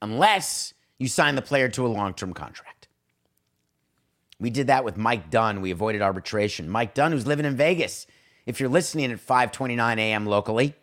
[0.00, 2.88] Unless you sign the player to a long term contract.
[4.40, 5.60] We did that with Mike Dunn.
[5.60, 6.70] We avoided arbitration.
[6.70, 8.06] Mike Dunn, who's living in Vegas.
[8.46, 10.24] If you're listening at 5:29 a.m.
[10.24, 10.74] locally,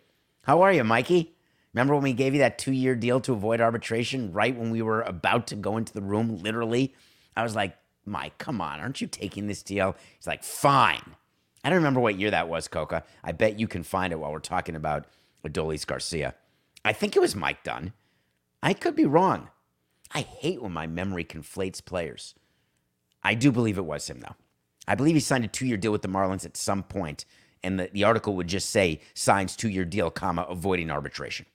[0.42, 1.34] how are you, Mikey?
[1.74, 4.80] Remember when we gave you that two year deal to avoid arbitration right when we
[4.80, 6.94] were about to go into the room, literally?
[7.36, 9.96] I was like, Mike, come on, aren't you taking this deal?
[10.16, 11.16] He's like, fine.
[11.64, 13.02] I don't remember what year that was, Coca.
[13.24, 15.06] I bet you can find it while we're talking about
[15.44, 16.36] Adolis Garcia.
[16.86, 17.92] I think it was Mike Dunn.
[18.62, 19.48] I could be wrong.
[20.14, 22.36] I hate when my memory conflates players.
[23.24, 24.36] I do believe it was him, though.
[24.86, 27.24] I believe he signed a two year deal with the Marlins at some point,
[27.64, 31.46] and the, the article would just say signs two year deal, comma, avoiding arbitration.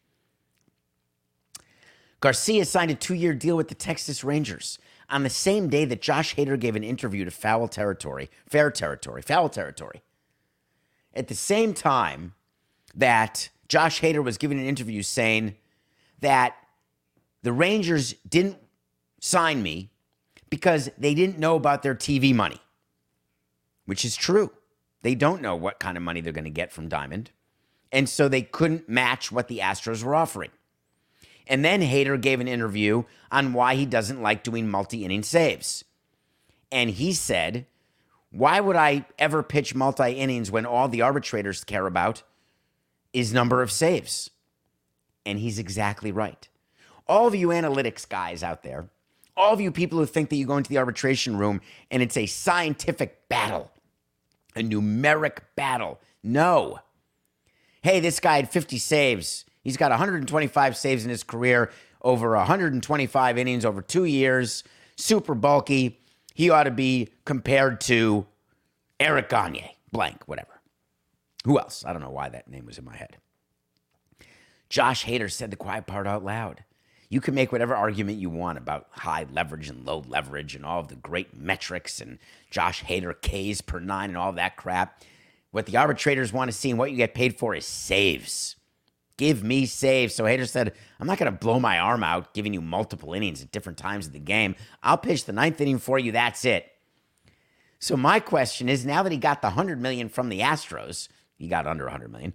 [2.20, 6.02] Garcia signed a two year deal with the Texas Rangers on the same day that
[6.02, 10.02] Josh Hader gave an interview to Foul Territory, Fair Territory, Foul Territory.
[11.14, 12.34] At the same time
[12.94, 15.56] that Josh Hader was giving an interview saying
[16.20, 16.58] that
[17.42, 18.58] the Rangers didn't
[19.22, 19.92] sign me
[20.50, 22.60] because they didn't know about their TV money,
[23.86, 24.52] which is true.
[25.04, 27.32] They don't know what kind of money they're going to get from Diamond.
[27.94, 30.52] And so they couldn't match what the Astros were offering.
[31.48, 35.86] And then Hader gave an interview on why he doesn't like doing multi inning saves.
[36.74, 37.68] And he said,
[38.32, 42.24] Why would I ever pitch multi innings when all the arbitrators care about
[43.14, 44.30] is number of saves?
[45.26, 46.48] And he's exactly right.
[47.08, 48.90] All of you analytics guys out there,
[49.36, 52.18] all of you people who think that you go into the arbitration room and it's
[52.18, 53.72] a scientific battle,
[54.56, 56.00] a numeric battle.
[56.24, 56.80] No.
[57.82, 59.46] Hey, this guy had 50 saves.
[59.64, 61.72] He's got 125 saves in his career,
[62.02, 64.64] over 125 innings over two years,
[64.96, 66.00] super bulky.
[66.34, 68.26] He ought to be compared to
[69.00, 70.51] Eric Gagne, blank, whatever.
[71.46, 71.84] Who else?
[71.86, 73.18] I don't know why that name was in my head.
[74.70, 76.64] Josh Hader said the quiet part out loud.
[77.10, 80.80] You can make whatever argument you want about high leverage and low leverage and all
[80.80, 85.04] of the great metrics and Josh Hader Ks per nine and all that crap.
[85.52, 88.56] What the arbitrators want to see and what you get paid for is saves.
[89.18, 90.16] Give me saves.
[90.16, 93.42] So Hader said, I'm not going to blow my arm out giving you multiple innings
[93.42, 94.56] at different times of the game.
[94.82, 96.14] I'll pitch the ninth inning for you.
[96.14, 96.72] That's it.
[97.78, 101.10] So my question is now that he got the 100 million from the Astros,
[101.42, 102.34] he got under 100 million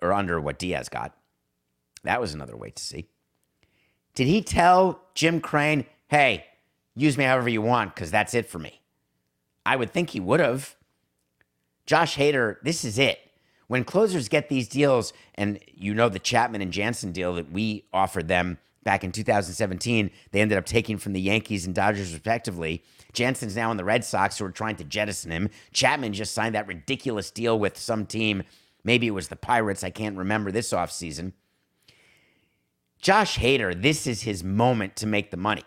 [0.00, 1.14] or under what Diaz got.
[2.04, 3.06] That was another way to see.
[4.14, 6.46] Did he tell Jim Crane, hey,
[6.96, 8.80] use me however you want because that's it for me?
[9.64, 10.76] I would think he would have.
[11.86, 13.18] Josh Hader, this is it
[13.70, 17.84] when closers get these deals, and you know the Chapman and Jansen deal that we
[17.92, 22.82] offered them back in 2017, they ended up taking from the Yankees and Dodgers respectively.
[23.12, 25.48] Jansen's now in the Red Sox who are trying to jettison him.
[25.72, 28.42] Chapman just signed that ridiculous deal with some team.
[28.84, 29.84] Maybe it was the Pirates.
[29.84, 31.32] I can't remember this offseason.
[33.00, 35.64] Josh Hader, this is his moment to make the money.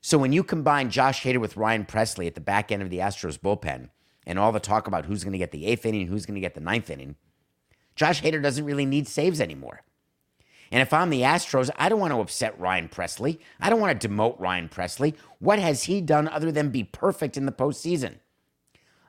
[0.00, 2.98] So when you combine Josh Hader with Ryan Pressly at the back end of the
[2.98, 3.88] Astros bullpen,
[4.26, 6.40] and all the talk about who's going to get the eighth inning, who's going to
[6.40, 7.16] get the ninth inning,
[7.96, 9.82] Josh Hader doesn't really need saves anymore.
[10.72, 13.38] And if I'm the Astros, I don't want to upset Ryan Pressly.
[13.60, 15.14] I don't want to demote Ryan Pressly.
[15.38, 18.14] What has he done other than be perfect in the postseason?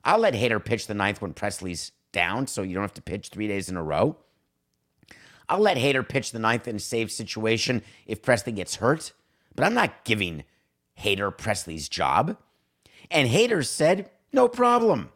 [0.03, 3.29] I'll let Hader pitch the ninth when Pressly's down, so you don't have to pitch
[3.29, 4.17] three days in a row.
[5.47, 9.13] I'll let Hader pitch the ninth in a save situation if Pressly gets hurt,
[9.55, 10.43] but I'm not giving
[10.99, 12.35] Hader Pressly's job.
[13.09, 15.11] And Hader said no problem.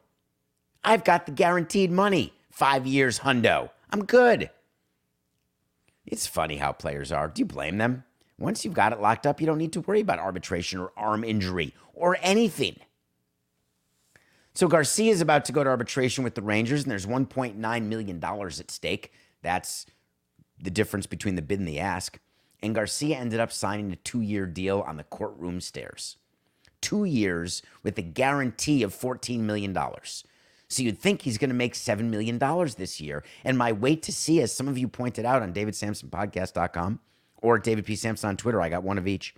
[0.81, 2.33] I've got the guaranteed money.
[2.51, 3.69] Five years hundo.
[3.91, 4.49] I'm good.
[6.07, 7.27] It's funny how players are.
[7.27, 8.05] Do you blame them?
[8.39, 11.23] Once you've got it locked up, you don't need to worry about arbitration or arm
[11.23, 12.77] injury or anything.
[14.53, 18.23] So Garcia is about to go to arbitration with the Rangers, and there's $1.9 million
[18.23, 19.11] at stake.
[19.43, 19.85] That's
[20.59, 22.19] the difference between the bid and the ask.
[22.63, 26.17] And Garcia ended up signing a two year deal on the courtroom stairs.
[26.81, 29.77] Two years with a guarantee of $14 million.
[30.69, 32.37] So you'd think he's going to make $7 million
[32.77, 33.23] this year.
[33.43, 36.99] And my wait to see, as some of you pointed out on davidsamsonpodcast.com
[37.37, 37.95] or David P.
[37.95, 39.33] Samson on Twitter, I got one of each.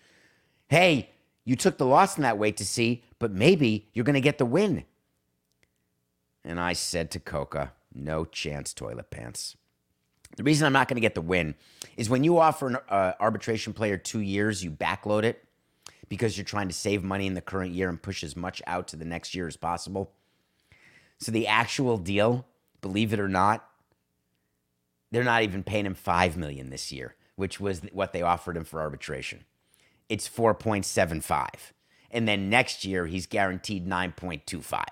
[0.70, 1.12] Hey,
[1.46, 4.38] you took the loss in that wait to see, but maybe you're going to get
[4.38, 4.86] the win.
[6.44, 9.56] And I said to Coca, no chance, toilet pants.
[10.38, 11.56] The reason I'm not going to get the win
[11.98, 15.44] is when you offer an uh, arbitration player two years, you backload it
[16.08, 18.88] because you're trying to save money in the current year and push as much out
[18.90, 20.12] to the next year as possible.
[21.20, 22.46] So the actual deal,
[22.82, 23.66] believe it or not,
[25.12, 28.64] they're not even paying him five million this year, which was what they offered him
[28.64, 29.44] for arbitration.
[30.08, 31.48] It's 4.75.
[32.12, 34.84] And then next year he's guaranteed 9.25.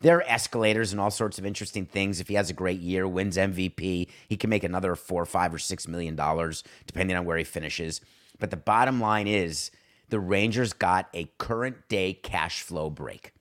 [0.00, 2.20] There are escalators and all sorts of interesting things.
[2.20, 5.58] If he has a great year, wins MVP, he can make another four, five, or
[5.58, 8.02] six million dollars, depending on where he finishes.
[8.38, 9.70] But the bottom line is
[10.10, 13.32] the Rangers got a current day cash flow break.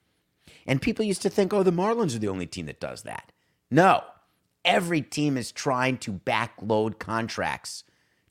[0.65, 3.31] And people used to think, oh, the Marlins are the only team that does that.
[3.69, 4.03] No,
[4.63, 7.83] every team is trying to backload contracts,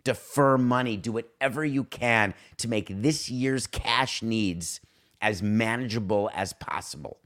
[0.03, 4.81] defer money, do whatever you can to make this year's cash needs
[5.23, 7.19] as manageable as possible.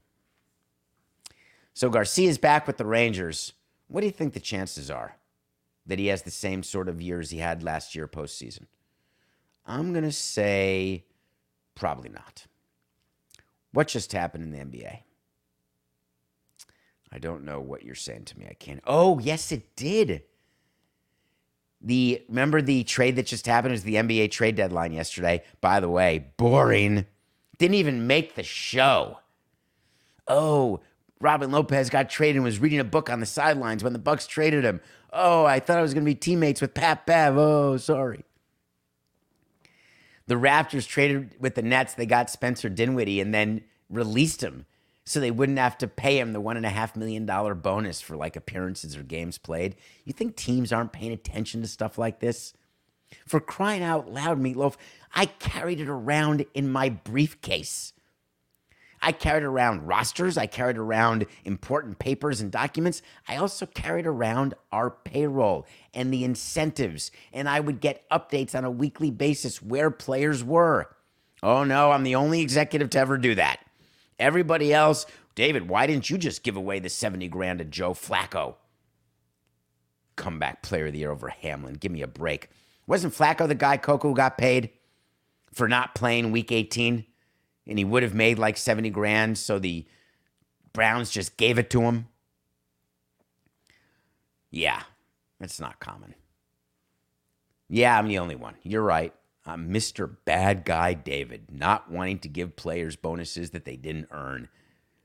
[1.73, 3.53] So Garcia's back with the Rangers.
[3.87, 5.15] What do you think the chances are
[5.85, 8.65] that he has the same sort of years he had last year postseason?
[9.65, 11.05] I'm going to say
[11.75, 12.45] probably not.
[13.71, 14.99] What just happened in the NBA?
[17.11, 18.47] I don't know what you're saying to me.
[18.49, 18.81] I can't.
[18.85, 20.23] Oh, yes, it did.
[21.81, 25.43] The remember the trade that just happened was the NBA trade deadline yesterday.
[25.61, 27.05] By the way, boring.
[27.57, 29.19] Didn't even make the show.
[30.27, 30.81] Oh,
[31.21, 34.27] Robin Lopez got traded and was reading a book on the sidelines when the Bucks
[34.27, 34.79] traded him.
[35.11, 37.37] Oh, I thought I was going to be teammates with Pat Bev.
[37.37, 38.23] Oh, sorry.
[40.29, 41.95] The Raptors traded with the Nets.
[41.95, 44.67] They got Spencer Dinwiddie and then released him
[45.03, 47.99] so they wouldn't have to pay him the one and a half million dollar bonus
[47.99, 49.75] for like appearances or games played.
[50.05, 52.53] You think teams aren't paying attention to stuff like this?
[53.25, 54.75] For crying out loud, Meatloaf,
[55.15, 57.93] I carried it around in my briefcase.
[59.01, 63.01] I carried around rosters, I carried around important papers and documents.
[63.27, 68.65] I also carried around our payroll and the incentives, and I would get updates on
[68.65, 70.95] a weekly basis where players were.
[71.41, 73.59] Oh no, I'm the only executive to ever do that.
[74.19, 78.55] Everybody else, David, why didn't you just give away the 70 grand to Joe Flacco?
[80.17, 81.75] Comeback player of the year over Hamlin.
[81.75, 82.49] Give me a break.
[82.85, 84.71] Wasn't Flacco the guy Coco got paid
[85.53, 87.05] for not playing week 18?
[87.69, 89.37] And he would have made like 70 grand.
[89.37, 89.85] So the
[90.73, 92.07] Browns just gave it to him.
[94.51, 94.81] Yeah,
[95.39, 96.15] it's not common.
[97.69, 98.55] Yeah, I'm the only one.
[98.63, 99.13] You're right.
[99.45, 100.17] I'm Mr.
[100.25, 104.49] Bad Guy David, not wanting to give players bonuses that they didn't earn.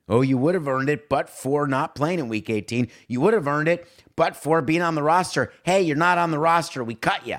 [0.09, 2.89] Oh, you would have earned it, but for not playing in week 18.
[3.09, 5.53] You would have earned it, but for being on the roster.
[5.63, 6.85] Hey, you're not on the roster.
[6.85, 7.39] We cut you.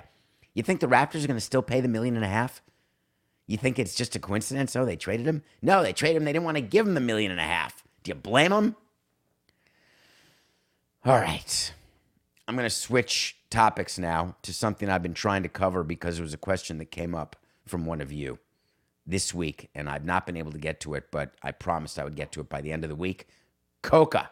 [0.54, 2.62] You think the Raptors are going to still pay the million and a half?
[3.48, 4.76] You think it's just a coincidence?
[4.76, 5.44] Oh, they traded him?
[5.62, 6.26] No, they traded him.
[6.26, 7.84] They didn't want to give him the million and a half.
[8.04, 8.76] Do you blame them?
[11.06, 11.74] All right.
[12.48, 16.24] I'm going to switch topics now to something I've been trying to cover because it
[16.24, 17.36] was a question that came up
[17.68, 18.40] from one of you
[19.06, 22.04] this week, and I've not been able to get to it, but I promised I
[22.04, 23.28] would get to it by the end of the week.
[23.84, 24.32] Coca.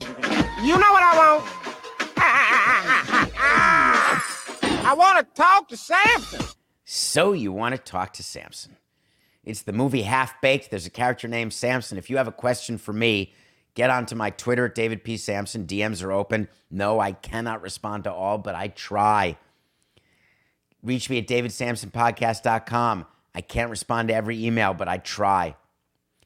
[0.00, 1.44] You know what I want?
[4.84, 6.40] I want to talk to Samson.
[6.94, 8.76] So you want to talk to Samson.
[9.44, 10.68] It's the movie Half Baked.
[10.68, 11.96] There's a character named Samson.
[11.96, 13.32] If you have a question for me,
[13.72, 15.16] get onto my Twitter at David P.
[15.16, 15.66] Samson.
[15.66, 16.48] DMs are open.
[16.70, 19.38] No, I cannot respond to all, but I try.
[20.82, 23.06] Reach me at davidsamsonpodcast.com.
[23.34, 25.56] I can't respond to every email, but I try.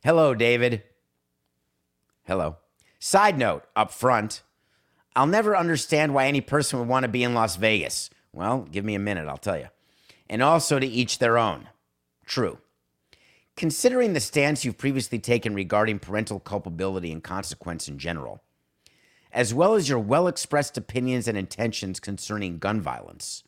[0.02, 0.82] Hello, David.
[2.24, 2.56] Hello.
[2.98, 4.42] Side note up front,
[5.14, 8.10] I'll never understand why any person would want to be in Las Vegas.
[8.32, 9.68] Well, give me a minute, I'll tell you
[10.28, 11.68] and also to each their own.
[12.24, 12.58] True.
[13.56, 18.42] Considering the stance you've previously taken regarding parental culpability and consequence in general,
[19.32, 23.44] as well as your well expressed opinions and intentions concerning gun violence,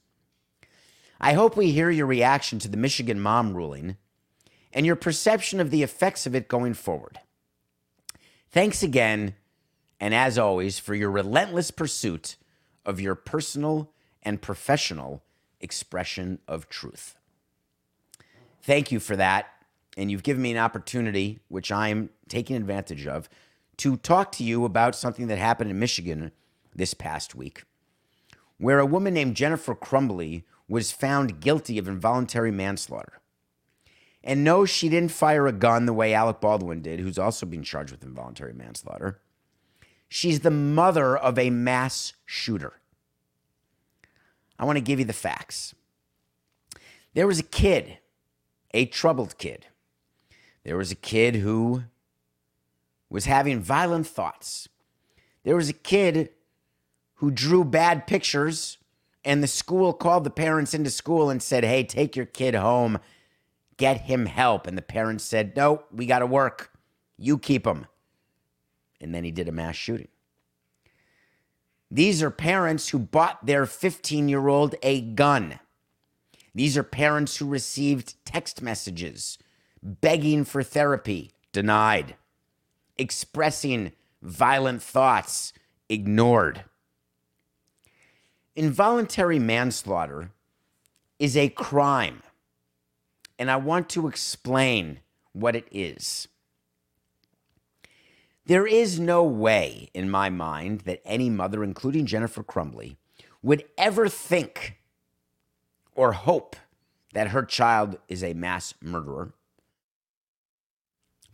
[1.20, 3.96] I hope we hear your reaction to the Michigan mom ruling
[4.72, 7.20] and your perception of the effects of it going forward.
[8.50, 9.34] Thanks again,
[10.00, 12.36] and as always, for your relentless pursuit
[12.86, 15.22] of your personal and professional
[15.60, 17.16] expression of truth.
[18.62, 19.46] Thank you for that.
[19.96, 23.28] And you've given me an opportunity, which I'm taking advantage of,
[23.78, 26.32] to talk to you about something that happened in Michigan
[26.74, 27.64] this past week,
[28.58, 33.20] where a woman named Jennifer Crumbley was found guilty of involuntary manslaughter.
[34.22, 37.62] And no, she didn't fire a gun the way Alec Baldwin did, who's also been
[37.62, 39.20] charged with involuntary manslaughter.
[40.08, 42.74] She's the mother of a mass shooter.
[44.58, 45.74] I want to give you the facts.
[47.14, 47.98] There was a kid,
[48.72, 49.66] a troubled kid.
[50.64, 51.84] There was a kid who
[53.08, 54.68] was having violent thoughts.
[55.44, 56.30] There was a kid
[57.14, 58.78] who drew bad pictures,
[59.24, 62.98] and the school called the parents into school and said, Hey, take your kid home,
[63.76, 64.66] get him help.
[64.66, 66.70] And the parents said, No, we got to work.
[67.16, 67.86] You keep him.
[69.00, 70.08] And then he did a mass shooting.
[71.90, 75.58] These are parents who bought their 15 year old a gun.
[76.54, 79.38] These are parents who received text messages
[79.82, 82.16] begging for therapy, denied,
[82.96, 85.52] expressing violent thoughts,
[85.88, 86.64] ignored.
[88.56, 90.32] Involuntary manslaughter
[91.18, 92.22] is a crime,
[93.38, 94.98] and I want to explain
[95.32, 96.26] what it is.
[98.48, 102.96] There is no way in my mind that any mother, including Jennifer Crumbley,
[103.42, 104.80] would ever think
[105.94, 106.56] or hope
[107.12, 109.34] that her child is a mass murderer.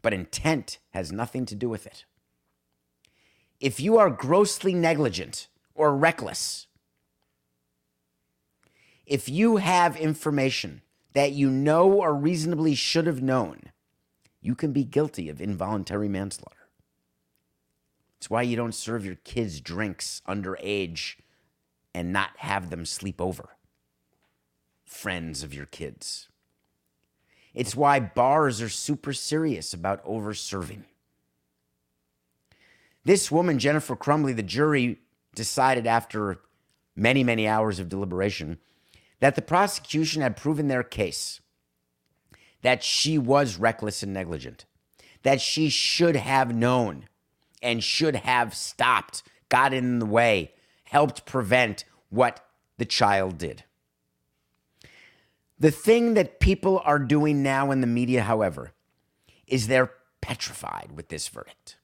[0.02, 2.04] But intent has nothing to do with it.
[3.60, 5.46] If you are grossly negligent
[5.76, 6.66] or reckless,
[9.06, 13.70] if you have information that you know or reasonably should have known,
[14.40, 16.53] you can be guilty of involuntary manslaughter.
[18.24, 21.16] It's why you don't serve your kids drinks underage
[21.92, 23.50] and not have them sleep over.
[24.86, 26.30] Friends of your kids.
[27.52, 30.86] It's why bars are super serious about over serving.
[33.04, 35.00] This woman, Jennifer Crumbley, the jury
[35.34, 36.40] decided after
[36.96, 38.56] many, many hours of deliberation
[39.20, 41.42] that the prosecution had proven their case
[42.62, 44.64] that she was reckless and negligent,
[45.24, 47.06] that she should have known
[47.64, 50.52] and should have stopped, got in the way,
[50.84, 52.46] helped prevent what
[52.78, 53.64] the child did.
[55.58, 58.72] The thing that people are doing now in the media, however,
[59.46, 61.76] is they're petrified with this verdict.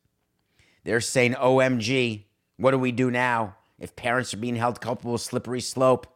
[0.85, 2.25] They're saying, OMG,
[2.57, 3.57] what do we do now?
[3.79, 6.07] If parents are being held culpable, slippery slope,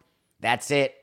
[0.40, 0.94] that's it.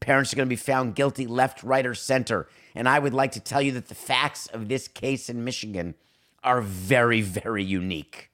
[0.00, 2.48] Parents are going to be found guilty left, right, or center.
[2.74, 5.94] And I would like to tell you that the facts of this case in Michigan
[6.42, 8.30] are very, very unique.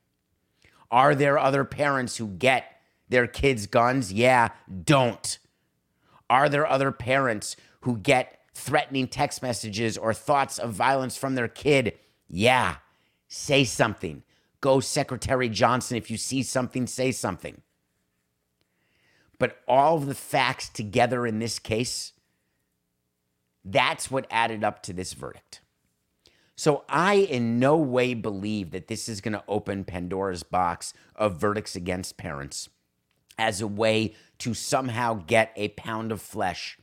[0.91, 4.13] Are there other parents who get their kids guns?
[4.13, 4.51] Yeah,
[4.85, 5.39] don't.
[6.31, 11.49] Are there other parents who get threatening text messages or thoughts of violence from their
[11.49, 11.99] kid?
[12.29, 12.77] Yeah,
[13.29, 14.23] say something.
[14.61, 15.97] Go, Secretary Johnson.
[15.97, 17.63] If you see something, say something.
[19.39, 22.13] But all of the facts together in this case,
[23.65, 25.61] that's what added up to this verdict.
[26.57, 31.39] So I in no way believe that this is going to open Pandora's box of
[31.39, 32.71] verdicts against parents
[33.39, 36.79] as a way to somehow get a pound of flesh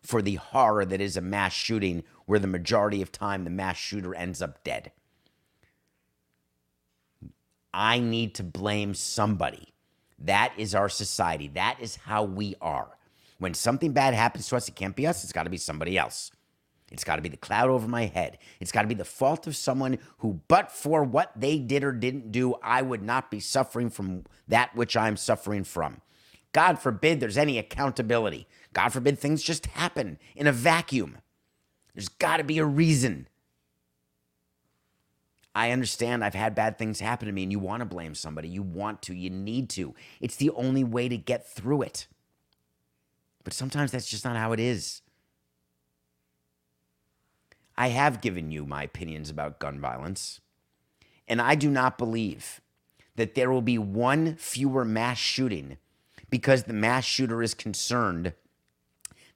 [0.00, 3.76] for the horror that is a mass shooting where the majority of time the mass
[3.76, 4.92] shooter ends up dead.
[7.74, 9.74] I need to blame somebody.
[10.20, 11.48] That is our society.
[11.48, 12.96] That is how we are.
[13.38, 15.98] When something bad happens to us, it can't be us, it's got to be somebody
[15.98, 16.30] else.
[16.92, 18.38] It's got to be the cloud over my head.
[18.60, 21.92] It's got to be the fault of someone who, but for what they did or
[21.92, 26.00] didn't do, I would not be suffering from that which I'm suffering from.
[26.52, 28.46] God forbid there's any accountability.
[28.72, 31.18] God forbid things just happen in a vacuum.
[31.94, 33.26] There's got to be a reason.
[35.54, 38.48] I understand I've had bad things happen to me and you want to blame somebody.
[38.48, 39.94] You want to, you need to.
[40.20, 42.06] It's the only way to get through it.
[43.42, 45.00] But sometimes that's just not how it is.
[47.78, 50.40] I have given you my opinions about gun violence,
[51.28, 52.60] and I do not believe
[53.16, 55.78] that there will be one fewer mass shooting
[56.30, 58.32] because the mass shooter is concerned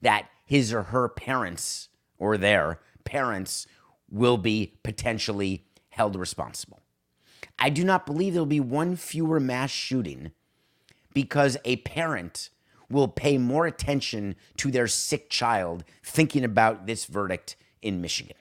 [0.01, 1.88] that his or her parents
[2.18, 3.66] or their parents
[4.11, 6.80] will be potentially held responsible.
[7.59, 10.32] I do not believe there'll be one fewer mass shooting
[11.12, 12.51] because a parent
[12.88, 18.37] will pay more attention to their sick child thinking about this verdict in Michigan.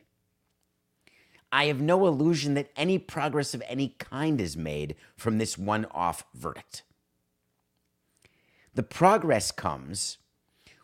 [1.51, 5.85] I have no illusion that any progress of any kind is made from this one
[5.91, 6.83] off verdict.
[8.75, 10.19] The progress comes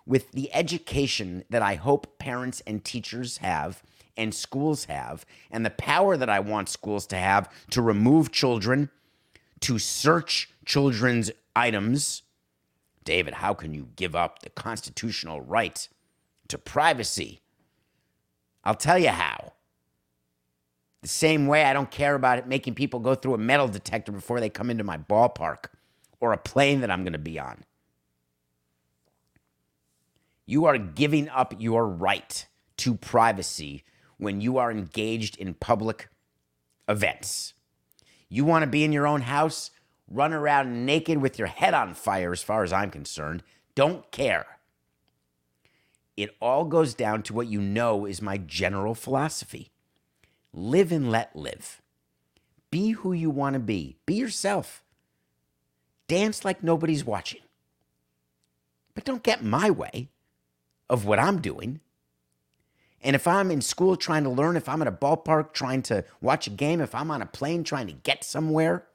[0.05, 3.83] with the education that I hope parents and teachers have
[4.17, 8.89] and schools have, and the power that I want schools to have to remove children,
[9.61, 12.23] to search children's items.
[13.03, 15.87] David, how can you give up the constitutional right
[16.47, 17.41] to privacy?
[18.65, 19.53] I'll tell you how.
[21.01, 24.11] The same way I don't care about it making people go through a metal detector
[24.11, 25.65] before they come into my ballpark
[26.19, 27.63] or a plane that I'm going to be on.
[30.47, 32.47] You are giving up your right
[32.77, 33.83] to privacy
[34.17, 36.09] when you are engaged in public
[36.87, 37.53] events.
[38.29, 39.71] You want to be in your own house,
[40.07, 43.43] run around naked with your head on fire, as far as I'm concerned.
[43.75, 44.54] Don't care.
[46.17, 49.71] It all goes down to what you know is my general philosophy
[50.53, 51.81] live and let live.
[52.71, 54.83] Be who you want to be, be yourself.
[56.07, 57.41] Dance like nobody's watching.
[58.93, 60.09] But don't get my way
[60.89, 61.81] of what I'm doing.
[63.01, 66.05] And if I'm in school trying to learn, if I'm at a ballpark trying to
[66.21, 68.85] watch a game, if I'm on a plane trying to get somewhere,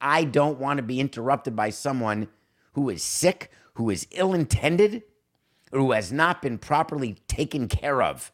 [0.00, 2.28] I don't want to be interrupted by someone
[2.72, 5.02] who is sick, who is ill intended,
[5.74, 8.30] who has not been properly taken care of.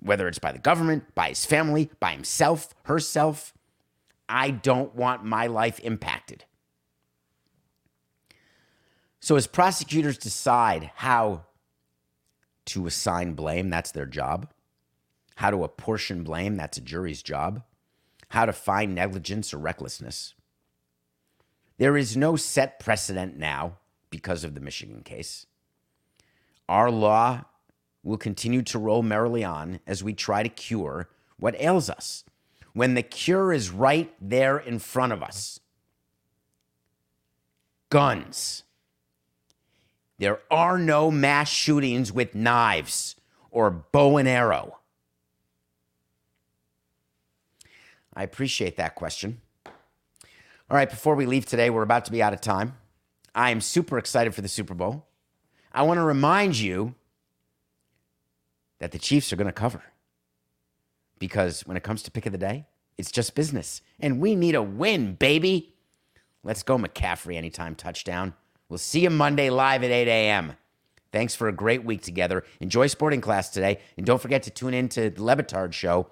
[0.00, 3.54] Whether it's by the government, by his family, by himself, herself,
[4.28, 6.44] I don't want my life impacted.
[9.20, 11.44] So, as prosecutors decide how
[12.66, 14.48] to assign blame, that's their job.
[15.36, 17.62] How to apportion blame, that's a jury's job.
[18.30, 20.34] How to find negligence or recklessness.
[21.78, 23.78] There is no set precedent now
[24.10, 25.46] because of the Michigan case.
[26.68, 27.44] Our law
[28.02, 32.24] will continue to roll merrily on as we try to cure what ails us
[32.72, 35.60] when the cure is right there in front of us.
[37.90, 38.64] Guns.
[40.18, 43.16] There are no mass shootings with knives
[43.50, 44.78] or bow and arrow.
[48.14, 49.40] I appreciate that question.
[49.64, 52.76] All right, before we leave today, we're about to be out of time.
[53.38, 55.06] I am super excited for the Super Bowl.
[55.72, 56.96] I want to remind you
[58.80, 59.80] that the Chiefs are going to cover
[61.20, 62.66] because when it comes to pick of the day,
[62.96, 63.80] it's just business.
[64.00, 65.76] And we need a win, baby.
[66.42, 68.34] Let's go, McCaffrey, anytime touchdown.
[68.68, 70.54] We'll see you Monday live at 8 a.m.
[71.12, 72.42] Thanks for a great week together.
[72.58, 73.78] Enjoy sporting class today.
[73.96, 76.10] And don't forget to tune in to the Le Batard show.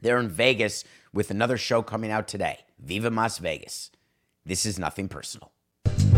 [0.00, 2.60] They're in Vegas with another show coming out today.
[2.78, 3.90] Viva Las Vegas.
[4.46, 5.50] This is nothing personal.